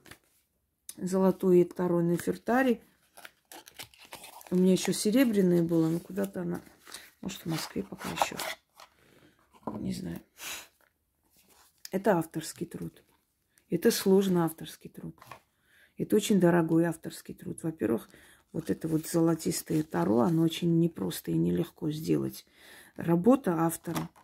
золотой 0.97 1.65
второй 1.65 2.05
Нефертари. 2.05 2.81
У 4.51 4.57
меня 4.57 4.73
еще 4.73 4.93
серебряная 4.93 5.63
была, 5.63 5.89
но 5.89 5.99
куда-то 5.99 6.43
она... 6.43 6.63
Может, 7.21 7.41
в 7.41 7.47
Москве 7.47 7.83
пока 7.83 8.09
еще. 8.11 8.37
Не 9.81 9.93
знаю. 9.93 10.21
Это 11.91 12.19
авторский 12.19 12.67
труд. 12.67 13.03
Это 13.71 13.91
сложный 13.91 14.43
авторский 14.43 14.91
труд. 14.91 15.17
Это 15.97 16.17
очень 16.17 16.41
дорогой 16.41 16.85
авторский 16.85 17.35
труд. 17.35 17.63
Во-первых, 17.63 18.09
вот 18.53 18.71
это 18.71 18.89
вот 18.89 19.07
золотистое 19.07 19.83
таро, 19.83 20.21
оно 20.21 20.43
очень 20.43 20.79
непросто 20.79 21.31
и 21.31 21.35
нелегко 21.35 21.91
сделать. 21.91 22.47
Работа 22.97 23.55
автора– 23.65 24.09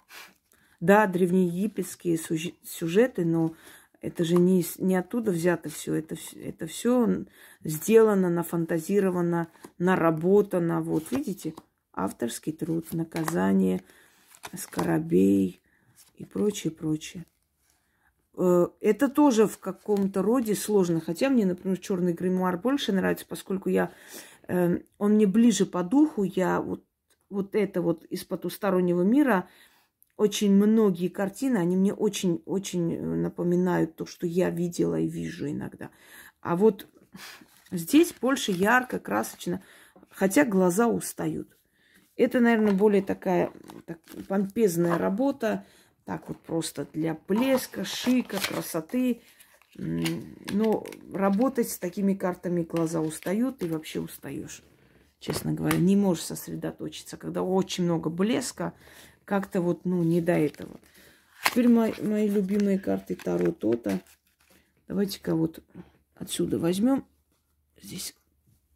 да, 0.81 1.07
древнеегипетские 1.07 2.19
сюжеты, 2.65 3.25
но 3.27 3.55
это 4.01 4.25
же 4.25 4.37
не, 4.37 4.65
не 4.79 4.97
оттуда 4.97 5.31
взято 5.31 5.69
все. 5.69 5.95
Это, 5.95 6.17
это 6.35 6.67
все 6.67 7.27
сделано, 7.63 8.31
нафантазировано, 8.31 9.49
наработано. 9.79 10.81
Вот, 10.81 11.11
видите, 11.11 11.55
авторский 11.93 12.53
труд, 12.53 12.95
наказание, 12.95 13.83
скоробей 14.57 15.61
и 16.17 16.25
прочее, 16.25 16.71
прочее. 16.71 17.27
Э, 18.43 18.69
это 18.81 19.09
тоже 19.09 19.47
в 19.47 19.59
каком-то 19.59 20.23
роде 20.23 20.55
сложно. 20.55 21.01
Хотя 21.01 21.29
мне, 21.29 21.45
например, 21.45 21.77
черный 21.77 22.15
гримуар 22.15 22.57
больше 22.57 22.91
нравится, 22.91 23.27
поскольку 23.29 23.69
я, 23.69 23.93
э, 24.49 24.79
он 24.97 25.13
мне 25.13 25.27
ближе 25.27 25.67
по 25.67 25.83
духу. 25.83 26.23
Я 26.23 26.63
вот, 26.63 26.83
вот 27.29 27.55
это 27.55 27.83
вот 27.83 28.05
из 28.07 28.25
потустороннего 28.25 29.03
мира 29.03 29.47
очень 30.17 30.53
многие 30.55 31.09
картины, 31.09 31.59
они 31.59 31.77
мне 31.77 31.93
очень-очень 31.93 32.95
э, 32.95 33.01
напоминают 33.03 33.97
то, 33.97 34.07
что 34.07 34.27
я 34.27 34.49
видела 34.49 34.99
и 34.99 35.07
вижу 35.07 35.51
иногда. 35.51 35.91
А 36.41 36.57
вот 36.57 36.87
здесь 37.71 38.15
больше 38.19 38.53
ярко, 38.53 38.99
красочно, 38.99 39.63
хотя 40.09 40.47
глаза 40.47 40.89
устают. 40.89 41.59
Это, 42.17 42.41
наверное, 42.41 42.73
более 42.73 43.03
такая 43.03 43.53
так, 43.85 43.99
помпезная 44.29 44.97
работа, 44.97 45.67
так 46.11 46.29
вот 46.29 46.41
просто 46.41 46.89
для 46.93 47.17
блеска, 47.29 47.85
шика, 47.85 48.41
красоты. 48.41 49.21
Но 49.77 50.85
работать 51.13 51.71
с 51.71 51.79
такими 51.79 52.15
картами 52.15 52.65
глаза 52.65 53.01
устают 53.01 53.63
и 53.63 53.69
вообще 53.69 54.01
устаешь. 54.01 54.65
Честно 55.21 55.53
говоря, 55.53 55.79
не 55.79 55.95
можешь 55.95 56.25
сосредоточиться, 56.25 57.17
когда 57.17 57.45
очень 57.45 57.85
много 57.85 58.11
блеска, 58.11 58.75
как-то 59.25 59.61
вот, 59.61 59.85
ну, 59.85 60.03
не 60.03 60.21
до 60.21 60.33
этого. 60.33 60.81
Теперь 61.45 61.69
мои, 61.69 61.93
мои 62.03 62.29
любимые 62.29 62.81
карты 62.81 63.15
Таро 63.15 63.53
Тота. 63.53 64.01
Давайте-ка 64.89 65.37
вот 65.37 65.63
отсюда 66.17 66.59
возьмем. 66.59 67.05
Здесь 67.81 68.17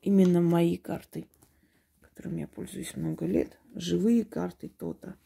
именно 0.03 0.41
мои 0.41 0.77
карты, 0.77 1.27
которыми 2.01 2.43
я 2.43 2.47
пользуюсь 2.47 2.95
много 2.95 3.27
лет. 3.27 3.59
Живые 3.75 4.25
карты 4.25 4.69
Тота. 4.69 5.17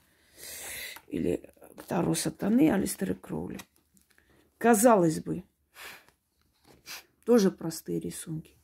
Или 1.08 1.50
Таро 1.82 2.14
Сатаны 2.14 2.70
Алистера 2.70 3.14
Кроули. 3.14 3.58
Казалось 4.58 5.20
бы, 5.20 5.44
тоже 7.24 7.50
простые 7.50 8.00
рисунки. 8.00 8.56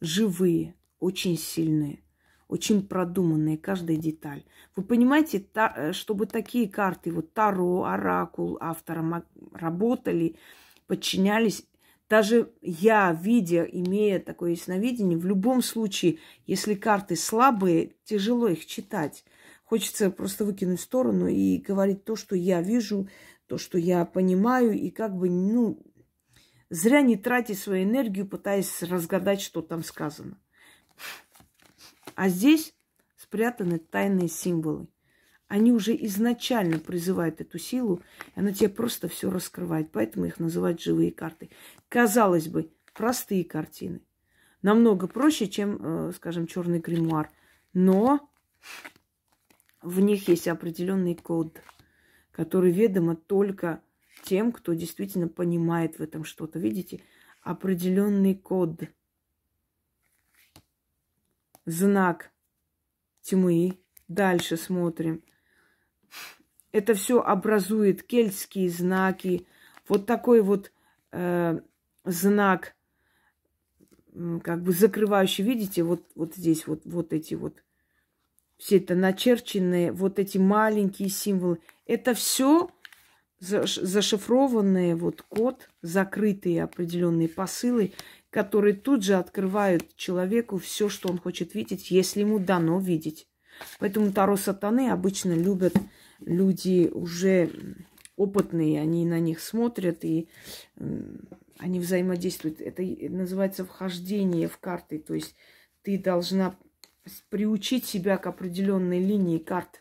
Живые, 0.00 0.74
очень 0.98 1.36
сильные 1.38 2.02
очень 2.48 2.86
продуманные, 2.86 3.58
каждая 3.58 3.96
деталь. 3.96 4.44
Вы 4.76 4.84
понимаете, 4.84 5.40
та, 5.40 5.72
э, 5.76 5.92
чтобы 5.92 6.26
такие 6.26 6.68
карты, 6.68 7.10
вот 7.10 7.32
Таро, 7.32 7.84
Оракул 7.84 8.56
автором 8.60 9.24
работали, 9.52 10.36
подчинялись, 10.86 11.64
даже 12.08 12.52
я, 12.62 13.12
видя, 13.12 13.64
имея 13.64 14.20
такое 14.20 14.52
ясновидение, 14.52 15.18
в 15.18 15.26
любом 15.26 15.60
случае, 15.60 16.18
если 16.46 16.74
карты 16.74 17.16
слабые, 17.16 17.94
тяжело 18.04 18.48
их 18.48 18.64
читать. 18.66 19.24
Хочется 19.66 20.12
просто 20.12 20.44
выкинуть 20.44 20.78
в 20.78 20.84
сторону 20.84 21.26
и 21.26 21.58
говорить 21.58 22.04
то, 22.04 22.14
что 22.14 22.36
я 22.36 22.62
вижу, 22.62 23.08
то, 23.48 23.58
что 23.58 23.78
я 23.78 24.04
понимаю, 24.04 24.72
и 24.72 24.90
как 24.90 25.16
бы, 25.16 25.28
ну, 25.28 25.82
зря 26.70 27.02
не 27.02 27.16
тратить 27.16 27.58
свою 27.58 27.82
энергию, 27.82 28.28
пытаясь 28.28 28.80
разгадать, 28.84 29.40
что 29.40 29.62
там 29.62 29.82
сказано. 29.82 30.38
А 32.14 32.28
здесь 32.28 32.74
спрятаны 33.16 33.80
тайные 33.80 34.28
символы. 34.28 34.86
Они 35.48 35.72
уже 35.72 35.96
изначально 35.96 36.78
призывают 36.78 37.40
эту 37.40 37.58
силу, 37.58 38.00
и 38.36 38.40
она 38.40 38.52
тебе 38.52 38.68
просто 38.68 39.08
все 39.08 39.30
раскрывает. 39.30 39.90
Поэтому 39.90 40.26
их 40.26 40.38
называют 40.38 40.80
живые 40.80 41.10
карты. 41.10 41.50
Казалось 41.88 42.46
бы, 42.46 42.70
простые 42.94 43.44
картины. 43.44 44.00
Намного 44.62 45.08
проще, 45.08 45.48
чем, 45.48 45.78
э, 45.80 46.12
скажем, 46.12 46.46
черный 46.46 46.78
гримуар. 46.78 47.30
Но 47.72 48.30
в 49.86 50.00
них 50.00 50.28
есть 50.28 50.48
определенный 50.48 51.14
код, 51.14 51.60
который 52.32 52.72
ведомо 52.72 53.16
только 53.16 53.80
тем, 54.24 54.52
кто 54.52 54.74
действительно 54.74 55.28
понимает 55.28 55.98
в 55.98 56.02
этом 56.02 56.24
что-то. 56.24 56.58
Видите, 56.58 57.02
определенный 57.42 58.34
код– 58.34 58.80
знак 61.66 62.30
тьмы. 63.22 63.78
Дальше 64.08 64.56
смотрим. 64.56 65.22
Это 66.72 66.94
все 66.94 67.20
образует 67.20 68.04
кельтские 68.04 68.70
знаки. 68.70 69.46
Вот 69.88 70.06
такой 70.06 70.42
вот 70.42 70.72
э, 71.10 71.60
знак, 72.04 72.76
как 74.42 74.62
бы 74.62 74.72
закрывающий, 74.72 75.44
видите, 75.44 75.82
вот, 75.82 76.04
вот 76.14 76.34
здесь 76.34 76.66
вот, 76.66 76.82
вот 76.84 77.12
эти 77.12 77.34
вот, 77.34 77.62
все 78.58 78.78
это 78.78 78.94
начерченные, 78.94 79.92
вот 79.92 80.18
эти 80.18 80.38
маленькие 80.38 81.08
символы. 81.08 81.58
Это 81.86 82.14
все 82.14 82.70
зашифрованные 83.38 84.96
вот 84.96 85.22
код, 85.22 85.68
закрытые 85.82 86.62
определенные 86.62 87.28
посылы, 87.28 87.92
которые 88.30 88.74
тут 88.74 89.04
же 89.04 89.14
открывают 89.14 89.94
человеку 89.96 90.58
все, 90.58 90.88
что 90.88 91.08
он 91.08 91.18
хочет 91.18 91.54
видеть, 91.54 91.90
если 91.90 92.20
ему 92.20 92.38
дано 92.38 92.78
видеть. 92.80 93.28
Поэтому 93.78 94.12
Таро 94.12 94.36
Сатаны 94.36 94.90
обычно 94.90 95.32
любят 95.32 95.74
люди 96.20 96.90
уже 96.92 97.50
опытные, 98.16 98.80
они 98.80 99.04
на 99.04 99.18
них 99.20 99.40
смотрят 99.40 100.04
и 100.04 100.28
они 101.58 101.80
взаимодействуют. 101.80 102.60
Это 102.60 102.82
называется 102.82 103.64
вхождение 103.64 104.48
в 104.48 104.58
карты. 104.58 104.98
То 104.98 105.14
есть 105.14 105.34
ты 105.82 105.98
должна 105.98 106.56
приучить 107.28 107.84
себя 107.84 108.16
к 108.16 108.26
определенной 108.26 109.00
линии 109.00 109.38
карт. 109.38 109.80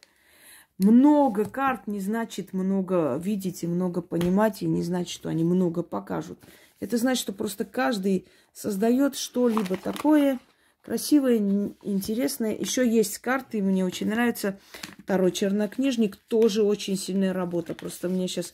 Много 0.78 1.46
карт 1.46 1.88
не 1.88 2.00
значит 2.00 2.52
много 2.52 3.18
видеть 3.18 3.64
и 3.64 3.68
много 3.68 4.02
понимать, 4.02 4.62
и 4.62 4.66
не 4.66 4.84
значит, 4.84 5.14
что 5.14 5.30
они 5.30 5.44
много 5.44 5.84
покажут. 5.84 6.40
Это 6.80 6.98
значит, 6.98 7.22
что 7.22 7.34
просто 7.34 7.64
каждый 7.64 8.28
создает 8.54 9.16
что-либо 9.16 9.78
такое 9.78 10.40
красивое, 10.86 11.38
интересное. 11.82 12.56
Еще 12.56 12.88
есть 12.88 13.18
карты, 13.18 13.62
мне 13.62 13.84
очень 13.86 14.10
нравится. 14.10 14.60
Второй 15.00 15.32
чернокнижник, 15.32 16.16
тоже 16.16 16.64
очень 16.64 16.98
сильная 16.98 17.34
работа. 17.34 17.74
Просто 17.74 18.08
мне 18.08 18.28
сейчас 18.28 18.54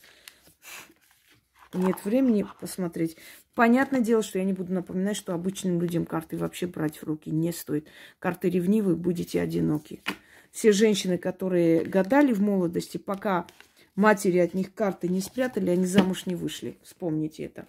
нет 1.74 1.96
времени 2.04 2.46
посмотреть. 2.60 3.16
Понятное 3.54 4.00
дело, 4.00 4.22
что 4.22 4.38
я 4.38 4.44
не 4.44 4.54
буду 4.54 4.72
напоминать, 4.72 5.16
что 5.16 5.34
обычным 5.34 5.80
людям 5.80 6.06
карты 6.06 6.38
вообще 6.38 6.66
брать 6.66 6.96
в 6.96 7.04
руки 7.04 7.30
не 7.30 7.52
стоит. 7.52 7.86
Карты 8.18 8.48
ревнивы, 8.48 8.96
будете 8.96 9.42
одиноки. 9.42 10.02
Все 10.50 10.72
женщины, 10.72 11.18
которые 11.18 11.84
гадали 11.84 12.32
в 12.32 12.40
молодости, 12.40 12.96
пока 12.96 13.46
матери 13.94 14.38
от 14.38 14.54
них 14.54 14.72
карты 14.74 15.08
не 15.08 15.20
спрятали, 15.20 15.70
они 15.70 15.84
замуж 15.84 16.24
не 16.24 16.34
вышли. 16.34 16.78
Вспомните 16.82 17.44
это. 17.44 17.66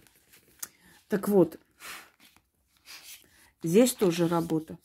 Так 1.10 1.28
вот, 1.28 1.60
здесь 3.62 3.93
тоже 3.93 4.28
работа. 4.28 4.78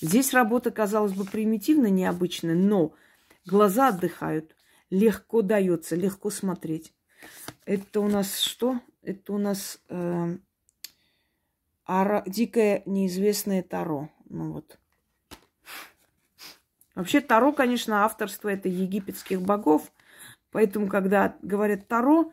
Здесь 0.00 0.32
работа, 0.32 0.70
казалось 0.70 1.12
бы, 1.12 1.24
примитивно, 1.24 1.86
необычная, 1.86 2.54
но 2.54 2.94
глаза 3.44 3.88
отдыхают, 3.88 4.54
легко 4.88 5.42
дается, 5.42 5.96
легко 5.96 6.30
смотреть. 6.30 6.92
Это 7.64 8.00
у 8.00 8.08
нас 8.08 8.38
что? 8.38 8.80
Это 9.06 9.34
у 9.34 9.38
нас 9.38 9.80
э, 9.88 10.36
ара, 11.84 12.24
дикое 12.26 12.82
неизвестное 12.86 13.62
Таро. 13.62 14.10
Ну 14.28 14.52
вот. 14.52 14.80
Вообще 16.96 17.20
Таро, 17.20 17.52
конечно, 17.52 18.04
авторство 18.04 18.48
это 18.48 18.68
египетских 18.68 19.40
богов. 19.42 19.92
Поэтому, 20.50 20.88
когда 20.88 21.36
говорят 21.40 21.86
Таро, 21.86 22.32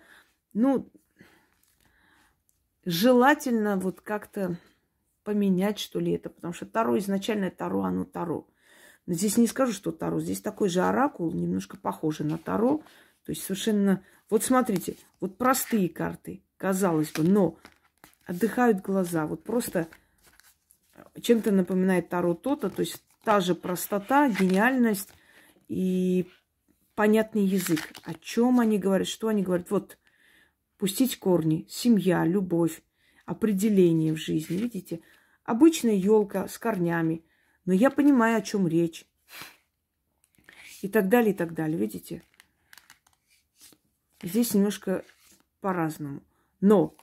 ну, 0.53 0.89
желательно 2.85 3.77
вот 3.77 4.01
как-то 4.01 4.57
поменять, 5.23 5.77
что 5.77 5.99
ли, 5.99 6.13
это. 6.13 6.31
Потому 6.31 6.53
что 6.53 6.65
Таро 6.65 6.97
изначально 6.97 7.51
Таро, 7.51 7.83
оно 7.83 8.03
Таро. 8.03 8.47
Но 9.05 9.13
здесь 9.13 9.37
не 9.37 9.45
скажу, 9.45 9.73
что 9.73 9.91
Таро. 9.91 10.19
Здесь 10.19 10.41
такой 10.41 10.69
же 10.69 10.81
оракул, 10.81 11.31
немножко 11.33 11.77
похожий 11.77 12.25
на 12.25 12.39
Таро. 12.39 12.79
То 13.25 13.31
есть 13.31 13.43
совершенно... 13.43 14.03
Вот 14.31 14.43
смотрите, 14.43 14.95
вот 15.19 15.37
простые 15.37 15.87
карты, 15.87 16.41
казалось 16.63 17.11
бы, 17.11 17.23
но 17.23 17.57
отдыхают 18.25 18.79
глаза. 18.79 19.25
Вот 19.25 19.43
просто 19.43 19.89
чем-то 21.21 21.51
напоминает 21.51 22.07
Таро 22.07 22.35
то-то. 22.35 22.69
То 22.69 22.83
есть 22.83 23.03
та 23.25 23.41
же 23.41 23.53
простота, 23.53 24.29
гениальность 24.29 25.09
и 25.67 26.25
понятный 26.95 27.43
язык. 27.43 27.91
О 28.03 28.13
чем 28.13 28.61
они 28.61 28.79
говорят, 28.79 29.09
что 29.09 29.27
они 29.27 29.43
говорят. 29.43 29.69
Вот 29.71 29.97
пустить 30.77 31.19
корни, 31.19 31.67
семья, 31.69 32.23
любовь, 32.23 32.81
определение 33.25 34.13
в 34.13 34.17
жизни. 34.17 34.55
Видите, 34.55 35.01
обычная 35.43 35.95
елка 35.95 36.47
с 36.47 36.57
корнями, 36.57 37.25
но 37.65 37.73
я 37.73 37.89
понимаю, 37.89 38.37
о 38.37 38.41
чем 38.41 38.69
речь. 38.69 39.05
И 40.81 40.87
так 40.87 41.09
далее, 41.09 41.33
и 41.33 41.35
так 41.35 41.53
далее. 41.53 41.77
Видите? 41.77 42.23
Здесь 44.21 44.53
немножко 44.53 45.03
по-разному. 45.59 46.21
Но 46.63 46.95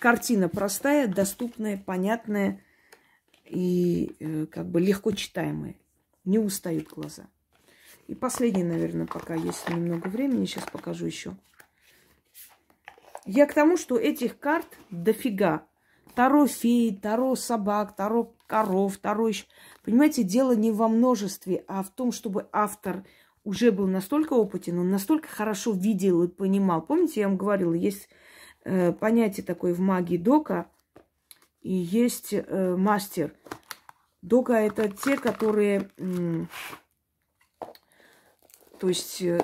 картина 0.00 0.48
простая, 0.48 1.06
доступная, 1.06 1.78
понятная 1.78 2.60
и 3.44 4.16
э, 4.18 4.46
как 4.46 4.66
бы 4.66 4.80
легко 4.80 5.12
читаемая. 5.12 5.76
Не 6.24 6.40
устают 6.40 6.88
глаза. 6.88 7.28
И 8.08 8.16
последний, 8.16 8.64
наверное, 8.64 9.06
пока 9.06 9.36
есть 9.36 9.68
немного 9.68 10.08
времени, 10.08 10.44
сейчас 10.44 10.64
покажу 10.64 11.06
еще. 11.06 11.36
Я 13.26 13.46
к 13.46 13.54
тому, 13.54 13.76
что 13.76 13.96
этих 13.96 14.40
карт 14.40 14.66
дофига. 14.90 15.64
Таро 16.16 16.48
феи, 16.48 16.90
таро 16.90 17.36
собак, 17.36 17.94
таро 17.94 18.34
коров, 18.48 18.98
таро 18.98 19.28
еще. 19.28 19.44
Понимаете, 19.84 20.24
дело 20.24 20.56
не 20.56 20.72
во 20.72 20.88
множестве, 20.88 21.64
а 21.68 21.84
в 21.84 21.90
том, 21.90 22.10
чтобы 22.10 22.48
автор 22.50 23.04
уже 23.46 23.70
был 23.70 23.86
настолько 23.86 24.32
опытен, 24.32 24.80
он 24.80 24.90
настолько 24.90 25.28
хорошо 25.28 25.70
видел 25.70 26.24
и 26.24 26.28
понимал. 26.28 26.82
Помните, 26.82 27.20
я 27.20 27.28
вам 27.28 27.36
говорила, 27.36 27.72
есть 27.72 28.08
э, 28.64 28.92
понятие 28.92 29.46
такое 29.46 29.72
в 29.72 29.78
магии 29.78 30.16
дока 30.16 30.66
и 31.62 31.72
есть 31.72 32.30
э, 32.32 32.76
мастер. 32.76 33.32
Дока 34.20 34.54
это 34.54 34.88
те, 34.88 35.16
которые, 35.16 35.88
э, 35.96 36.46
то 38.80 38.88
есть 38.88 39.22
э, 39.22 39.40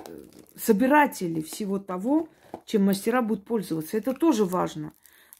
собиратели 0.56 1.40
всего 1.40 1.78
того, 1.78 2.28
чем 2.64 2.86
мастера 2.86 3.22
будут 3.22 3.44
пользоваться. 3.44 3.96
Это 3.96 4.14
тоже 4.14 4.44
важно. 4.44 4.94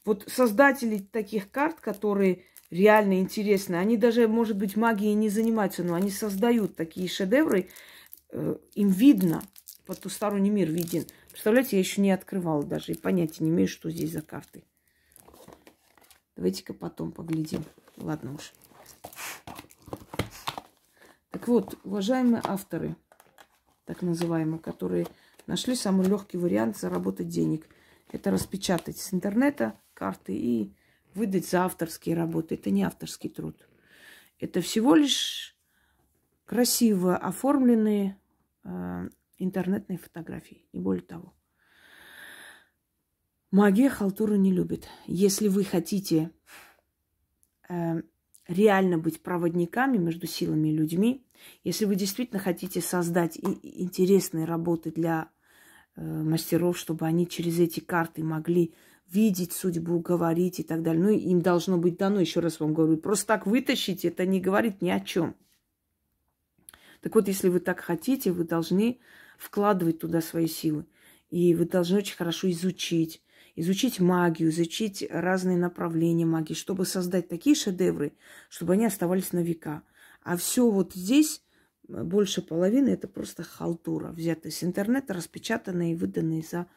Вот 0.05 0.23
создатели 0.27 0.99
таких 0.99 1.51
карт, 1.51 1.81
которые 1.81 2.45
реально 2.69 3.19
интересны, 3.19 3.75
они 3.75 3.97
даже, 3.97 4.29
может 4.29 4.55
быть, 4.55 4.77
магией 4.77 5.15
не 5.15 5.27
занимаются, 5.27 5.83
но 5.83 5.95
они 5.95 6.09
создают 6.09 6.77
такие 6.77 7.09
шедевры, 7.09 7.69
им 8.75 8.89
видно, 8.89 9.43
потусторонний 9.85 10.49
мир 10.49 10.69
виден. 10.69 11.05
Представляете, 11.29 11.77
я 11.77 11.79
еще 11.79 12.01
не 12.01 12.11
открывала 12.11 12.63
даже 12.63 12.91
и 12.93 12.97
понятия 12.97 13.43
не 13.43 13.49
имею, 13.49 13.67
что 13.67 13.89
здесь 13.89 14.11
за 14.11 14.21
карты. 14.21 14.63
Давайте-ка 16.35 16.73
потом 16.73 17.11
поглядим. 17.11 17.63
Ладно 17.97 18.35
уж. 18.35 18.53
Так 21.29 21.47
вот, 21.47 21.77
уважаемые 21.83 22.41
авторы, 22.45 22.95
так 23.85 24.01
называемые, 24.01 24.59
которые 24.59 25.07
нашли 25.45 25.75
самый 25.75 26.07
легкий 26.07 26.37
вариант 26.37 26.77
заработать 26.77 27.27
денег. 27.27 27.67
Это 28.11 28.31
распечатать 28.31 28.97
с 28.97 29.13
интернета 29.13 29.79
карты 29.93 30.35
и 30.35 30.73
выдать 31.13 31.47
за 31.47 31.65
авторские 31.65 32.15
работы. 32.15 32.55
Это 32.55 32.69
не 32.71 32.83
авторский 32.83 33.29
труд. 33.29 33.67
Это 34.39 34.61
всего 34.61 34.95
лишь 34.95 35.55
красиво 36.45 37.17
оформленные 37.17 38.17
э, 38.63 39.09
интернетные 39.37 39.97
фотографии, 39.97 40.65
не 40.73 40.79
более 40.79 41.03
того. 41.03 41.33
Магия 43.51 43.89
халтуру 43.89 44.35
не 44.35 44.51
любит. 44.51 44.87
Если 45.05 45.47
вы 45.47 45.63
хотите 45.63 46.31
э, 47.69 48.01
реально 48.47 48.97
быть 48.97 49.21
проводниками 49.21 49.97
между 49.97 50.27
силами 50.27 50.69
и 50.69 50.75
людьми, 50.75 51.25
если 51.63 51.85
вы 51.85 51.95
действительно 51.95 52.39
хотите 52.39 52.81
создать 52.81 53.37
интересные 53.37 54.45
работы 54.45 54.91
для 54.91 55.29
э, 55.95 56.01
мастеров, 56.01 56.77
чтобы 56.77 57.05
они 57.05 57.27
через 57.27 57.59
эти 57.59 57.79
карты 57.79 58.23
могли 58.23 58.73
видеть 59.11 59.53
судьбу, 59.53 59.99
говорить 59.99 60.59
и 60.59 60.63
так 60.63 60.81
далее. 60.81 61.03
Ну, 61.03 61.09
им 61.09 61.41
должно 61.41 61.77
быть 61.77 61.97
дано, 61.97 62.19
еще 62.19 62.39
раз 62.39 62.59
вам 62.59 62.73
говорю, 62.73 62.97
просто 62.97 63.27
так 63.27 63.45
вытащить, 63.45 64.05
это 64.05 64.25
не 64.25 64.41
говорит 64.41 64.81
ни 64.81 64.89
о 64.89 64.99
чем. 64.99 65.35
Так 67.03 67.15
вот, 67.15 67.27
если 67.27 67.49
вы 67.49 67.59
так 67.59 67.81
хотите, 67.81 68.31
вы 68.31 68.45
должны 68.45 68.99
вкладывать 69.37 69.99
туда 69.99 70.21
свои 70.21 70.47
силы. 70.47 70.85
И 71.29 71.53
вы 71.53 71.65
должны 71.65 71.97
очень 71.97 72.15
хорошо 72.15 72.49
изучить, 72.49 73.21
изучить 73.57 73.99
магию, 73.99 74.49
изучить 74.49 75.05
разные 75.09 75.57
направления 75.57 76.25
магии, 76.25 76.53
чтобы 76.53 76.85
создать 76.85 77.27
такие 77.27 77.55
шедевры, 77.55 78.13
чтобы 78.49 78.73
они 78.73 78.85
оставались 78.85 79.33
на 79.33 79.39
века. 79.39 79.83
А 80.21 80.37
все 80.37 80.69
вот 80.69 80.93
здесь, 80.93 81.43
э, 81.89 82.03
больше 82.03 82.41
половины, 82.41 82.89
это 82.89 83.09
просто 83.09 83.43
халтура, 83.43 84.13
взятая 84.13 84.53
с 84.53 84.63
интернета, 84.63 85.13
распечатанная 85.13 85.91
и 85.91 85.95
выданная 85.95 86.41
за 86.41 86.67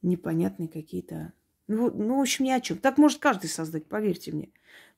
непонятные 0.00 0.68
какие-то... 0.68 1.34
Ну, 1.68 1.90
ну, 1.90 2.16
в 2.16 2.20
общем, 2.22 2.46
ни 2.46 2.50
о 2.50 2.60
чем. 2.60 2.78
Так 2.78 2.96
может 2.96 3.18
каждый 3.18 3.50
создать, 3.50 3.86
поверьте 3.86 4.32
мне. 4.32 4.50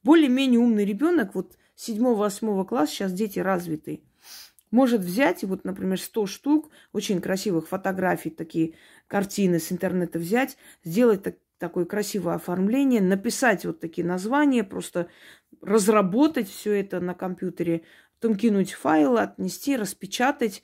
Более-менее 0.05 0.61
умный 0.61 0.85
ребенок, 0.85 1.35
вот 1.35 1.57
7-8 1.77 2.65
класса, 2.67 2.93
сейчас 2.93 3.13
дети 3.13 3.39
развитые, 3.39 4.03
может 4.71 5.01
взять 5.01 5.45
вот, 5.45 5.65
например, 5.65 6.01
100 6.01 6.27
штук 6.27 6.71
очень 6.93 7.21
красивых 7.21 7.69
фотографий, 7.69 8.31
такие 8.31 8.75
картины 9.07 9.59
с 9.59 9.73
интернета 9.73 10.19
взять, 10.19 10.57
сделать 10.85 11.23
так, 11.23 11.37
такое 11.59 11.85
красивое 11.85 12.35
оформление, 12.35 13.01
написать 13.01 13.65
вот 13.65 13.81
такие 13.81 14.07
названия, 14.07 14.65
просто 14.65 15.09
разработать 15.61 16.49
все 16.49 16.73
это 16.81 17.01
на 17.01 17.15
компьютере, 17.15 17.83
потом 18.15 18.37
кинуть 18.37 18.73
файлы, 18.73 19.21
отнести, 19.21 19.77
распечатать, 19.77 20.63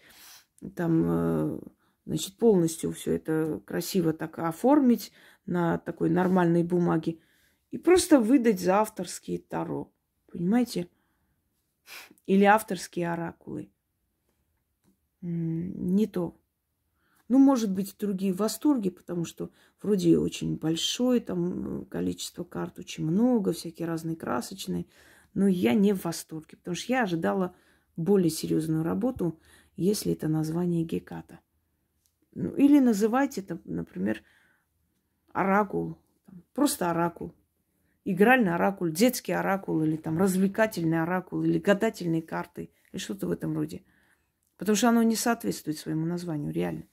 там, 0.76 1.04
э, 1.06 1.58
значит, 2.06 2.36
полностью 2.36 2.92
все 2.92 3.16
это 3.16 3.60
красиво 3.64 4.12
так 4.12 4.38
оформить 4.38 5.12
на 5.46 5.78
такой 5.78 6.10
нормальной 6.10 6.62
бумаге 6.62 7.18
и 7.70 7.78
просто 7.78 8.20
выдать 8.20 8.60
за 8.60 8.80
авторские 8.80 9.40
таро. 9.40 9.92
Понимаете? 10.30 10.88
Или 12.26 12.44
авторские 12.44 13.12
оракулы 13.12 13.70
не 15.24 16.06
то. 16.06 16.36
Ну, 17.28 17.38
может 17.38 17.72
быть, 17.72 17.96
другие 17.98 18.34
в 18.34 18.38
восторге, 18.38 18.90
потому 18.90 19.24
что 19.24 19.50
вроде 19.82 20.18
очень 20.18 20.56
большое 20.56 21.20
там 21.20 21.86
количество 21.86 22.44
карт, 22.44 22.78
очень 22.78 23.06
много, 23.06 23.52
всякие 23.52 23.88
разные 23.88 24.16
красочные. 24.16 24.86
Но 25.32 25.48
я 25.48 25.72
не 25.72 25.94
в 25.94 26.04
восторге, 26.04 26.58
потому 26.58 26.74
что 26.76 26.92
я 26.92 27.04
ожидала 27.04 27.56
более 27.96 28.30
серьезную 28.30 28.84
работу, 28.84 29.40
если 29.76 30.12
это 30.12 30.28
название 30.28 30.84
Геката. 30.84 31.40
Ну, 32.34 32.54
или 32.54 32.78
называйте 32.78 33.40
это, 33.40 33.58
например, 33.64 34.22
оракул. 35.32 35.96
Просто 36.52 36.90
оракул. 36.90 37.34
Игральный 38.04 38.54
оракул, 38.54 38.88
детский 38.88 39.32
оракул, 39.32 39.82
или 39.82 39.96
там 39.96 40.18
развлекательный 40.18 41.02
оракул, 41.02 41.42
или 41.42 41.58
гадательные 41.58 42.20
карты, 42.20 42.70
или 42.92 43.00
что-то 43.00 43.28
в 43.28 43.30
этом 43.30 43.56
роде. 43.56 43.82
Потому 44.56 44.76
что 44.76 44.88
оно 44.88 45.02
не 45.02 45.16
соответствует 45.16 45.78
своему 45.78 46.06
названию, 46.06 46.52
реально. 46.52 46.84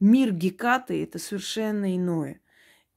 Мир 0.00 0.32
Гекаты– 0.32 1.02
это 1.04 1.18
совершенно 1.18 1.96
иное. 1.96 2.40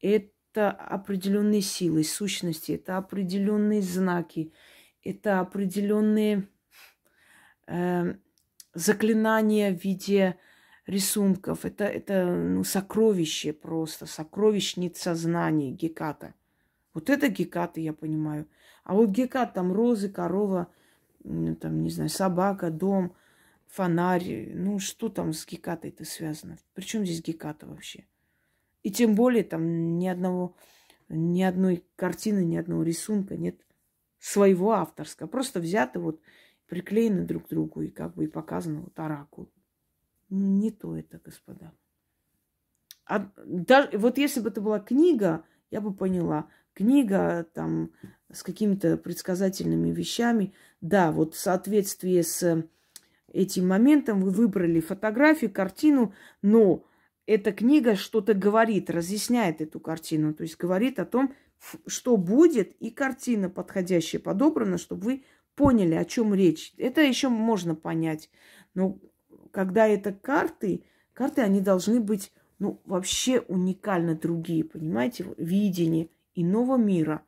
Это 0.02 0.72
определенные 0.72 1.62
силы, 1.62 2.04
сущности, 2.04 2.74
это 2.74 2.98
определенные 2.98 3.82
знаки, 3.82 4.54
это 5.04 5.40
определенные 5.40 6.48
э, 7.68 8.16
заклинания 8.74 9.72
в 9.74 9.84
виде 9.84 10.38
рисунков. 10.88 11.66
Это, 11.66 11.86
это 11.86 12.26
ну, 12.26 12.64
сокровище 12.64 13.54
просто, 13.54 14.06
сокровищница 14.06 15.16
знаний 15.16 15.74
Геката. 15.74 16.34
Вот 16.94 17.10
это 17.10 17.28
Геката, 17.28 17.80
я 17.80 17.94
понимаю. 17.94 18.48
А 18.84 18.94
вот 18.94 19.10
Гекат, 19.10 19.54
там 19.54 19.74
розы, 19.74 20.10
корова, 20.10 20.68
там, 21.24 21.82
не 21.82 21.90
знаю, 21.90 22.10
собака, 22.10 22.70
дом– 22.70 23.16
фонарь. 23.68 24.52
Ну, 24.54 24.80
что 24.80 25.10
там 25.10 25.34
с 25.34 25.46
Гекатой 25.46 25.92
это 25.92 26.06
связано? 26.06 26.58
Причем 26.74 27.06
здесь 27.06 27.22
Геката 27.22 27.66
вообще? 27.68 28.06
И 28.84 28.92
тем 28.92 29.16
более 29.16 29.44
там 29.44 29.98
ни 29.98 30.08
одного, 30.08 30.56
ни 31.10 31.42
одной 31.42 31.84
картины, 31.96 32.46
ни 32.46 32.56
одного 32.56 32.84
рисунка 32.84 33.36
нет 33.36 33.60
своего 34.20 34.74
авторского. 34.74 35.28
Просто 35.28 35.60
взято 35.60 36.00
вот, 36.00 36.22
приклеено 36.68 37.26
друг 37.26 37.48
к 37.48 37.50
другу 37.50 37.82
и 37.82 37.90
как 37.90 38.16
бы 38.16 38.26
и 38.26 38.28
показано 38.28 38.82
вот 38.82 39.00
оракул. 39.00 39.50
Не 40.30 40.72
то 40.72 40.98
это, 40.98 41.20
господа. 41.24 41.74
А, 43.06 43.32
даже, 43.46 43.98
вот 43.98 44.18
если 44.18 44.40
бы 44.40 44.50
это 44.50 44.62
была 44.62 44.80
книга, 44.80 45.46
я 45.72 45.82
бы 45.82 45.94
поняла. 45.94 46.50
Книга 46.74 47.48
там 47.54 47.92
с 48.32 48.44
какими-то 48.44 48.98
предсказательными 48.98 49.92
вещами. 49.92 50.54
Да, 50.82 51.12
вот 51.12 51.36
в 51.36 51.40
соответствии 51.40 52.22
с 52.22 52.68
этим 53.36 53.68
моментом 53.68 54.22
вы 54.22 54.32
выбрали 54.32 54.80
фотографию, 54.80 55.52
картину, 55.52 56.14
но 56.42 56.86
эта 57.26 57.52
книга 57.52 57.96
что-то 57.96 58.34
говорит, 58.34 58.90
разъясняет 58.90 59.62
эту 59.62 59.80
картину. 59.80 60.34
То 60.34 60.44
есть 60.44 60.58
говорит 60.58 61.00
о 61.00 61.06
том, 61.06 61.34
что 61.86 62.18
будет, 62.18 62.74
и 62.80 62.90
картина 62.92 63.50
подходящая 63.50 64.22
подобрана, 64.22 64.78
чтобы 64.78 65.04
вы 65.04 65.24
поняли, 65.56 65.96
о 65.96 66.06
чем 66.06 66.34
речь. 66.34 66.74
Это 66.78 67.02
еще 67.02 67.30
можно 67.30 67.76
понять. 67.76 68.30
Но 68.74 69.00
когда 69.52 69.88
это 69.88 70.14
карты, 70.14 70.84
карты, 71.14 71.42
они 71.42 71.62
должны 71.62 72.00
быть, 72.00 72.32
ну, 72.60 72.82
вообще 72.86 73.40
уникально 73.40 74.16
другие, 74.16 74.64
понимаете, 74.64 75.26
видение 75.38 76.10
иного 76.36 76.78
мира. 76.78 77.24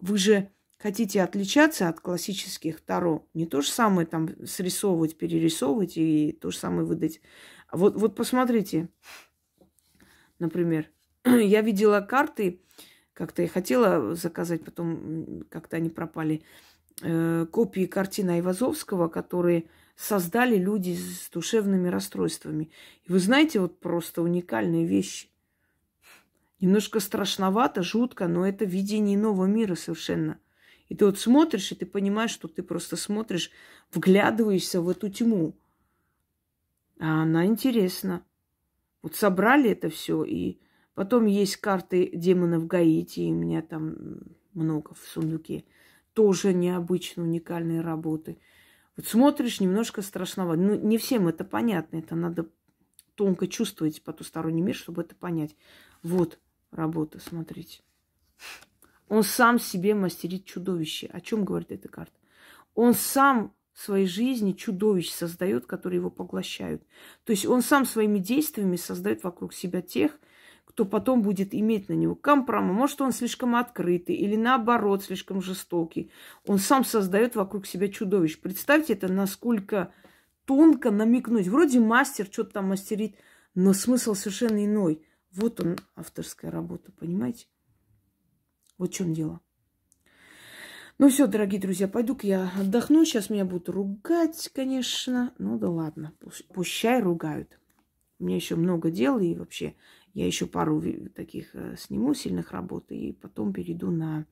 Вы 0.00 0.18
же 0.18 0.50
хотите 0.82 1.22
отличаться 1.22 1.88
от 1.88 2.00
классических 2.00 2.80
Таро. 2.80 3.24
Не 3.34 3.46
то 3.46 3.60
же 3.60 3.68
самое 3.68 4.06
там 4.06 4.28
срисовывать, 4.44 5.16
перерисовывать 5.16 5.96
и 5.96 6.36
то 6.40 6.50
же 6.50 6.58
самое 6.58 6.84
выдать. 6.84 7.20
Вот, 7.70 7.94
вот 7.94 8.16
посмотрите, 8.16 8.88
например, 10.40 10.90
я 11.24 11.60
видела 11.60 12.00
карты, 12.00 12.60
как-то 13.12 13.42
я 13.42 13.48
хотела 13.48 14.16
заказать, 14.16 14.64
потом 14.64 15.44
как-то 15.50 15.76
они 15.76 15.88
пропали, 15.88 16.42
э, 17.00 17.46
копии 17.50 17.86
картин 17.86 18.30
Айвазовского, 18.30 19.06
которые 19.06 19.66
создали 19.94 20.56
люди 20.56 20.96
с 20.96 21.30
душевными 21.30 21.88
расстройствами. 21.88 22.72
И 23.04 23.12
вы 23.12 23.20
знаете, 23.20 23.60
вот 23.60 23.78
просто 23.78 24.20
уникальные 24.20 24.84
вещи. 24.84 25.28
Немножко 26.60 26.98
страшновато, 26.98 27.82
жутко, 27.82 28.26
но 28.26 28.46
это 28.46 28.64
видение 28.64 29.16
нового 29.16 29.46
мира 29.46 29.76
совершенно. 29.76 30.38
И 30.92 30.94
ты 30.94 31.06
вот 31.06 31.18
смотришь, 31.18 31.72
и 31.72 31.74
ты 31.74 31.86
понимаешь, 31.86 32.32
что 32.32 32.48
ты 32.48 32.62
просто 32.62 32.96
смотришь, 32.96 33.50
вглядываешься 33.94 34.82
в 34.82 34.90
эту 34.90 35.08
тьму. 35.08 35.56
А 36.98 37.22
она 37.22 37.46
интересна. 37.46 38.26
Вот 39.00 39.14
собрали 39.14 39.70
это 39.70 39.88
все, 39.88 40.22
и 40.22 40.58
потом 40.92 41.24
есть 41.24 41.56
карты 41.56 42.10
демонов 42.12 42.66
Гаити, 42.66 43.20
и 43.20 43.32
у 43.32 43.34
меня 43.34 43.62
там 43.62 44.20
много 44.52 44.92
в 44.92 44.98
сундуке. 44.98 45.64
Тоже 46.12 46.52
необычно 46.52 47.22
уникальные 47.22 47.80
работы. 47.80 48.36
Вот 48.98 49.06
смотришь, 49.06 49.60
немножко 49.60 50.02
страшновато. 50.02 50.60
Ну, 50.60 50.74
не 50.74 50.98
всем 50.98 51.26
это 51.26 51.42
понятно. 51.42 51.96
Это 51.96 52.14
надо 52.16 52.50
тонко 53.14 53.46
чувствовать 53.46 54.02
потусторонний 54.02 54.60
мир, 54.60 54.74
чтобы 54.74 55.00
это 55.00 55.14
понять. 55.14 55.56
Вот 56.02 56.38
работа, 56.70 57.18
смотрите. 57.18 57.80
Он 59.12 59.24
сам 59.24 59.58
себе 59.58 59.94
мастерит 59.94 60.46
чудовище. 60.46 61.06
О 61.12 61.20
чем 61.20 61.44
говорит 61.44 61.70
эта 61.70 61.86
карта? 61.86 62.18
Он 62.74 62.94
сам 62.94 63.52
в 63.74 63.82
своей 63.82 64.06
жизни 64.06 64.52
чудовищ 64.52 65.10
создает, 65.10 65.66
которые 65.66 65.98
его 65.98 66.08
поглощают. 66.08 66.82
То 67.24 67.32
есть 67.32 67.44
он 67.44 67.60
сам 67.60 67.84
своими 67.84 68.18
действиями 68.18 68.76
создает 68.76 69.22
вокруг 69.22 69.52
себя 69.52 69.82
тех, 69.82 70.18
кто 70.64 70.86
потом 70.86 71.20
будет 71.20 71.54
иметь 71.54 71.90
на 71.90 71.92
него 71.92 72.14
компромат. 72.14 72.74
Может, 72.74 73.02
он 73.02 73.12
слишком 73.12 73.54
открытый 73.54 74.14
или 74.14 74.34
наоборот 74.34 75.04
слишком 75.04 75.42
жестокий. 75.42 76.10
Он 76.46 76.56
сам 76.58 76.82
создает 76.82 77.36
вокруг 77.36 77.66
себя 77.66 77.88
чудовищ. 77.88 78.40
Представьте 78.40 78.94
это, 78.94 79.12
насколько 79.12 79.92
тонко 80.46 80.90
намекнуть. 80.90 81.48
Вроде 81.48 81.80
мастер 81.80 82.28
что-то 82.32 82.52
там 82.52 82.68
мастерит, 82.68 83.16
но 83.54 83.74
смысл 83.74 84.14
совершенно 84.14 84.64
иной. 84.64 85.04
Вот 85.32 85.60
он, 85.60 85.76
авторская 85.96 86.50
работа, 86.50 86.92
понимаете? 86.92 87.44
Вот 88.78 88.90
в 88.90 88.94
чем 88.94 89.12
дело. 89.12 89.40
Ну 90.98 91.08
все, 91.08 91.26
дорогие 91.26 91.60
друзья, 91.60 91.88
пойду-ка 91.88 92.26
я 92.26 92.52
отдохну. 92.58 93.04
Сейчас 93.04 93.30
меня 93.30 93.44
будут 93.44 93.68
ругать, 93.68 94.50
конечно. 94.54 95.34
Ну 95.38 95.58
да 95.58 95.68
ладно, 95.68 96.12
пущай 96.54 97.00
ругают. 97.00 97.58
У 98.18 98.24
меня 98.24 98.36
еще 98.36 98.54
много 98.54 98.90
дел, 98.90 99.18
и 99.18 99.34
вообще 99.34 99.74
я 100.14 100.26
еще 100.26 100.46
пару 100.46 100.82
таких 101.14 101.54
э, 101.54 101.76
сниму 101.78 102.12
сильных 102.12 102.52
работ, 102.52 102.90
и 102.90 103.12
потом 103.12 103.52
перейду 103.52 103.90
на 103.90 104.26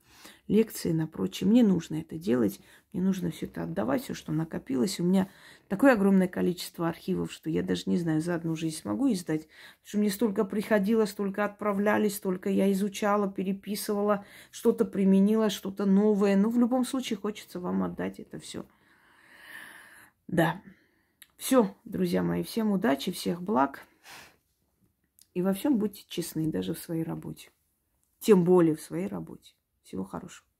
лекции, 0.47 0.91
на 0.91 1.07
прочее. 1.07 1.49
Мне 1.49 1.63
нужно 1.63 1.95
это 1.95 2.19
делать, 2.19 2.59
мне 2.93 3.01
нужно 3.01 3.31
все 3.31 3.47
это 3.47 3.63
отдавать, 3.63 4.03
все, 4.03 4.13
что 4.13 4.31
накопилось. 4.31 4.99
У 4.99 5.03
меня 5.03 5.27
такое 5.67 5.93
огромное 5.93 6.27
количество 6.27 6.87
архивов, 6.87 7.31
что 7.31 7.49
я 7.49 7.63
даже 7.63 7.83
не 7.87 7.97
знаю, 7.97 8.21
за 8.21 8.35
одну 8.35 8.55
жизнь 8.55 8.77
смогу 8.77 9.11
издать. 9.11 9.47
Потому 9.47 9.85
что 9.85 9.97
мне 9.97 10.09
столько 10.11 10.45
приходило, 10.45 11.05
столько 11.05 11.45
отправляли, 11.45 12.09
столько 12.09 12.49
я 12.49 12.71
изучала, 12.71 13.31
переписывала, 13.31 14.23
что-то 14.51 14.85
применила, 14.85 15.49
что-то 15.49 15.85
новое. 15.85 16.35
Но 16.35 16.49
в 16.49 16.59
любом 16.59 16.85
случае 16.85 17.17
хочется 17.17 17.59
вам 17.59 17.83
отдать 17.83 18.19
это 18.19 18.39
все. 18.39 18.65
Да. 20.27 20.61
Все, 21.37 21.75
друзья 21.85 22.21
мои, 22.21 22.43
всем 22.43 22.71
удачи, 22.71 23.11
всех 23.11 23.41
благ. 23.41 23.87
И 25.33 25.41
во 25.41 25.53
всем 25.53 25.77
будьте 25.77 26.03
честны, 26.07 26.51
даже 26.51 26.73
в 26.73 26.79
своей 26.79 27.03
работе. 27.03 27.51
Тем 28.19 28.43
более 28.43 28.75
в 28.75 28.81
своей 28.81 29.07
работе. 29.07 29.53
Всего 29.83 30.03
хорошего. 30.03 30.50